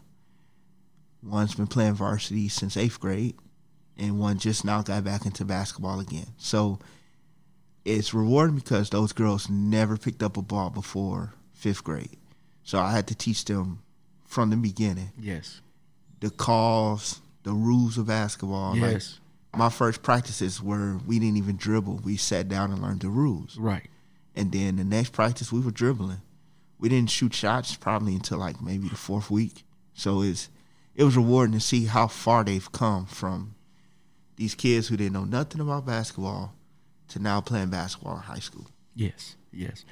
One's 1.21 1.55
been 1.55 1.67
playing 1.67 1.93
varsity 1.93 2.49
since 2.49 2.75
eighth 2.75 2.99
grade, 2.99 3.35
and 3.97 4.19
one 4.19 4.37
just 4.39 4.65
now 4.65 4.81
got 4.81 5.05
back 5.05 5.25
into 5.25 5.45
basketball 5.45 6.01
again. 6.01 6.27
So 6.37 6.79
it's 7.85 8.13
rewarding 8.13 8.57
because 8.57 8.89
those 8.89 9.13
girls 9.13 9.49
never 9.49 9.95
picked 9.95 10.21
up 10.21 10.35
a 10.35 10.41
ball 10.41 10.69
before 10.69 11.33
fifth 11.53 11.83
grade. 11.83 12.17
So 12.63 12.77
I 12.79 12.91
had 12.91 13.07
to 13.07 13.15
teach 13.15 13.45
them 13.45 13.81
from 14.25 14.49
the 14.49 14.57
beginning 14.57 15.11
Yes. 15.17 15.61
the 16.19 16.29
calls, 16.29 17.21
the 17.43 17.53
rules 17.53 17.97
of 17.97 18.07
basketball. 18.07 18.75
Yes. 18.75 19.19
Like 19.53 19.59
my 19.59 19.69
first 19.69 20.03
practices 20.03 20.61
were 20.61 20.97
we 21.07 21.19
didn't 21.19 21.37
even 21.37 21.55
dribble. 21.55 22.01
We 22.03 22.17
sat 22.17 22.49
down 22.49 22.71
and 22.73 22.81
learned 22.81 22.99
the 23.01 23.09
rules. 23.09 23.57
Right. 23.57 23.89
And 24.35 24.51
then 24.51 24.77
the 24.77 24.83
next 24.83 25.11
practice 25.11 25.51
we 25.51 25.59
were 25.59 25.71
dribbling. 25.71 26.21
We 26.79 26.89
didn't 26.89 27.11
shoot 27.11 27.33
shots 27.33 27.75
probably 27.75 28.15
until 28.15 28.39
like 28.39 28.61
maybe 28.61 28.89
the 28.89 28.95
fourth 28.95 29.29
week. 29.29 29.63
So 29.93 30.21
it's 30.21 30.49
it 30.95 31.03
was 31.03 31.15
rewarding 31.15 31.53
to 31.53 31.59
see 31.59 31.85
how 31.85 32.07
far 32.07 32.43
they've 32.43 32.71
come 32.71 33.05
from 33.05 33.55
these 34.35 34.55
kids 34.55 34.87
who 34.87 34.97
didn't 34.97 35.13
know 35.13 35.23
nothing 35.23 35.61
about 35.61 35.85
basketball 35.85 36.53
to 37.09 37.19
now 37.19 37.41
playing 37.41 37.69
basketball 37.69 38.17
in 38.17 38.23
high 38.23 38.39
school. 38.39 38.67
Yes. 38.95 39.35
Yes. 39.51 39.85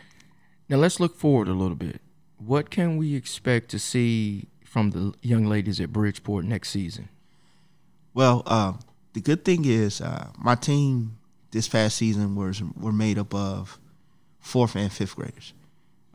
Now 0.70 0.78
let's 0.78 1.00
look 1.00 1.18
forward 1.18 1.48
a 1.48 1.54
little 1.54 1.76
bit. 1.76 2.02
What 2.38 2.70
can 2.70 2.98
we 2.98 3.16
expect 3.16 3.70
to 3.70 3.80
see 3.80 4.48
from 4.66 4.92
the 4.92 5.14
young 5.22 5.46
ladies 5.46 5.80
at 5.80 5.94
Bridgeport 5.94 6.46
next 6.46 6.70
season? 6.70 7.10
Well, 8.14 8.44
uh, 8.46 8.74
the 9.14 9.22
good 9.22 9.46
thing 9.46 9.66
is 9.66 10.02
uh, 10.02 10.30
my 10.38 10.56
team 10.56 11.18
this 11.52 11.68
past 11.68 11.98
season 11.98 12.36
was 12.36 12.62
were 12.62 12.92
made 12.92 13.20
up 13.20 13.34
of 13.34 13.78
fourth 14.42 14.76
and 14.76 14.92
fifth 14.92 15.16
graders. 15.16 15.54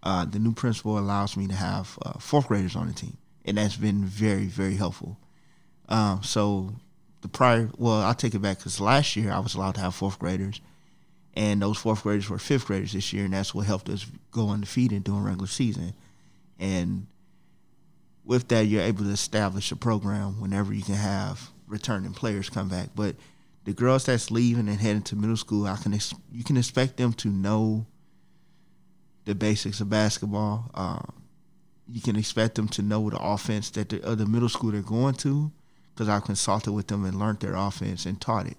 Uh, 0.03 0.25
the 0.25 0.39
new 0.39 0.53
principal 0.53 0.99
allows 0.99 1.37
me 1.37 1.47
to 1.47 1.55
have 1.55 1.99
uh, 2.03 2.19
fourth 2.19 2.49
graders 2.49 2.77
on 2.77 2.87
the 2.87 2.93
team, 2.93 3.17
and 3.45 3.57
that's 3.57 3.77
been 3.77 4.05
very 4.05 4.45
very 4.45 4.77
helpful. 4.77 5.17
Um, 5.89 6.23
so 6.23 6.75
the 7.23 7.29
prior. 7.29 7.71
Well, 7.77 8.01
I'll 8.03 8.15
take 8.15 8.35
it 8.35 8.43
back 8.43 8.59
because 8.59 8.81
last 8.81 9.17
year 9.17 9.33
I 9.33 9.39
was 9.39 9.55
allowed 9.55 9.77
to 9.77 9.81
have 9.81 9.95
fourth 9.95 10.19
graders, 10.19 10.61
and 11.35 11.63
those 11.63 11.79
fourth 11.79 12.03
graders 12.03 12.29
were 12.29 12.39
fifth 12.39 12.67
graders 12.67 12.93
this 12.93 13.13
year, 13.13 13.25
and 13.25 13.35
that's 13.35 13.55
what 13.55 13.67
helped 13.67 13.89
us 13.89 14.07
go 14.31 14.51
undefeated 14.51 15.05
during 15.05 15.25
regular 15.25 15.47
season. 15.47 15.95
And 16.59 17.07
with 18.25 18.49
that, 18.49 18.67
you're 18.67 18.83
able 18.83 19.05
to 19.05 19.11
establish 19.11 19.71
a 19.71 19.77
program 19.77 20.41
whenever 20.41 20.73
you 20.73 20.83
can 20.83 20.95
have 20.95 21.51
returning 21.67 22.13
players 22.13 22.51
come 22.51 22.69
back. 22.69 22.91
But 22.95 23.17
the 23.65 23.73
girls 23.73 24.05
that's 24.05 24.31
leaving 24.31 24.69
and 24.69 24.81
heading 24.81 25.03
to 25.03 25.17
middle 25.17 25.37
school, 25.37 25.67
I 25.67 25.77
can 25.77 25.95
ex- 25.95 26.15
you 26.33 26.45
can 26.45 26.57
expect 26.57 26.97
them 26.97 27.13
to 27.15 27.29
know 27.29 27.87
the 29.27 29.35
basics 29.35 29.81
of 29.81 29.91
basketball. 29.91 30.71
Um, 30.75 31.13
you 31.87 32.01
can 32.01 32.17
expect 32.17 32.55
them 32.55 32.69
to 32.69 32.83
know 32.83 33.11
the 33.11 33.19
offense 33.19 33.71
that 33.71 33.91
the 33.91 34.05
other 34.05 34.25
middle 34.27 34.49
school 34.49 34.73
they're 34.73 34.81
going 34.81 35.15
to, 35.17 35.53
because 35.95 36.09
I've 36.09 36.25
consulted 36.25 36.73
with 36.73 36.87
them 36.87 37.05
and 37.05 37.19
learned 37.19 37.41
their 37.41 37.55
offense 37.55 38.07
and 38.07 38.21
taught 38.21 38.47
it. 38.47 38.57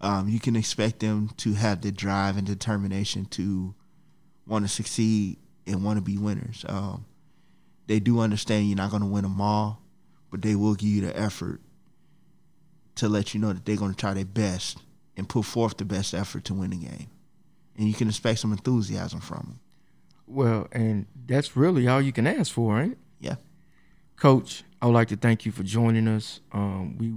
Um, 0.00 0.28
you 0.28 0.38
can 0.38 0.56
expect 0.56 1.00
them 1.00 1.30
to 1.38 1.54
have 1.54 1.80
the 1.80 1.90
drive 1.90 2.36
and 2.36 2.46
determination 2.46 3.24
to 3.26 3.74
want 4.46 4.64
to 4.64 4.68
succeed 4.68 5.38
and 5.66 5.82
want 5.82 5.96
to 5.96 6.02
be 6.02 6.18
winners. 6.18 6.64
Um, 6.68 7.06
they 7.86 7.98
do 7.98 8.20
understand 8.20 8.68
you're 8.68 8.76
not 8.76 8.90
going 8.90 9.02
to 9.02 9.08
win 9.08 9.22
them 9.22 9.40
all, 9.40 9.82
but 10.30 10.42
they 10.42 10.54
will 10.54 10.74
give 10.74 10.88
you 10.88 11.00
the 11.00 11.18
effort 11.18 11.60
to 12.96 13.08
let 13.08 13.34
you 13.34 13.40
know 13.40 13.52
that 13.52 13.64
they're 13.64 13.76
going 13.76 13.92
to 13.92 13.96
try 13.96 14.14
their 14.14 14.24
best 14.24 14.78
and 15.16 15.28
put 15.28 15.44
forth 15.44 15.76
the 15.76 15.84
best 15.84 16.14
effort 16.14 16.44
to 16.44 16.54
win 16.54 16.70
the 16.70 16.76
game. 16.76 17.08
And 17.76 17.88
you 17.88 17.94
can 17.94 18.08
expect 18.08 18.40
some 18.40 18.52
enthusiasm 18.52 19.20
from 19.20 19.38
them. 19.38 19.60
Well, 20.26 20.68
and 20.72 21.06
that's 21.26 21.56
really 21.56 21.86
all 21.86 22.02
you 22.02 22.12
can 22.12 22.26
ask 22.26 22.52
for, 22.52 22.80
ain't 22.80 22.92
it? 22.92 22.98
Yeah. 23.20 23.36
Coach, 24.16 24.64
I 24.80 24.86
would 24.86 24.92
like 24.92 25.08
to 25.08 25.16
thank 25.16 25.46
you 25.46 25.52
for 25.52 25.62
joining 25.62 26.08
us. 26.08 26.40
Um, 26.52 26.98
we 26.98 27.12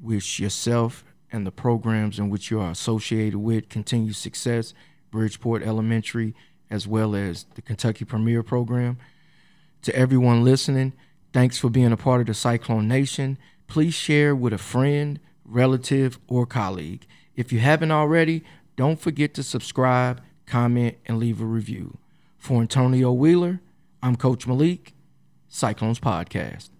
wish 0.00 0.38
yourself 0.38 1.04
and 1.32 1.46
the 1.46 1.52
programs 1.52 2.18
in 2.18 2.28
which 2.28 2.50
you 2.50 2.60
are 2.60 2.70
associated 2.70 3.38
with 3.38 3.68
continued 3.68 4.16
success, 4.16 4.74
Bridgeport 5.10 5.62
Elementary, 5.62 6.34
as 6.70 6.86
well 6.86 7.14
as 7.14 7.46
the 7.54 7.62
Kentucky 7.62 8.04
Premier 8.04 8.42
Program. 8.42 8.98
To 9.82 9.94
everyone 9.94 10.44
listening, 10.44 10.92
thanks 11.32 11.58
for 11.58 11.70
being 11.70 11.92
a 11.92 11.96
part 11.96 12.20
of 12.20 12.26
the 12.26 12.34
Cyclone 12.34 12.86
Nation. 12.88 13.38
Please 13.66 13.94
share 13.94 14.34
with 14.34 14.52
a 14.52 14.58
friend, 14.58 15.20
relative, 15.44 16.18
or 16.26 16.46
colleague. 16.46 17.06
If 17.36 17.52
you 17.52 17.60
haven't 17.60 17.92
already, 17.92 18.44
don't 18.76 19.00
forget 19.00 19.34
to 19.34 19.42
subscribe, 19.42 20.20
comment, 20.46 20.96
and 21.06 21.18
leave 21.18 21.40
a 21.40 21.46
review. 21.46 21.98
For 22.40 22.62
Antonio 22.62 23.12
Wheeler, 23.12 23.60
I'm 24.02 24.16
Coach 24.16 24.46
Malik, 24.46 24.94
Cyclones 25.48 26.00
Podcast. 26.00 26.70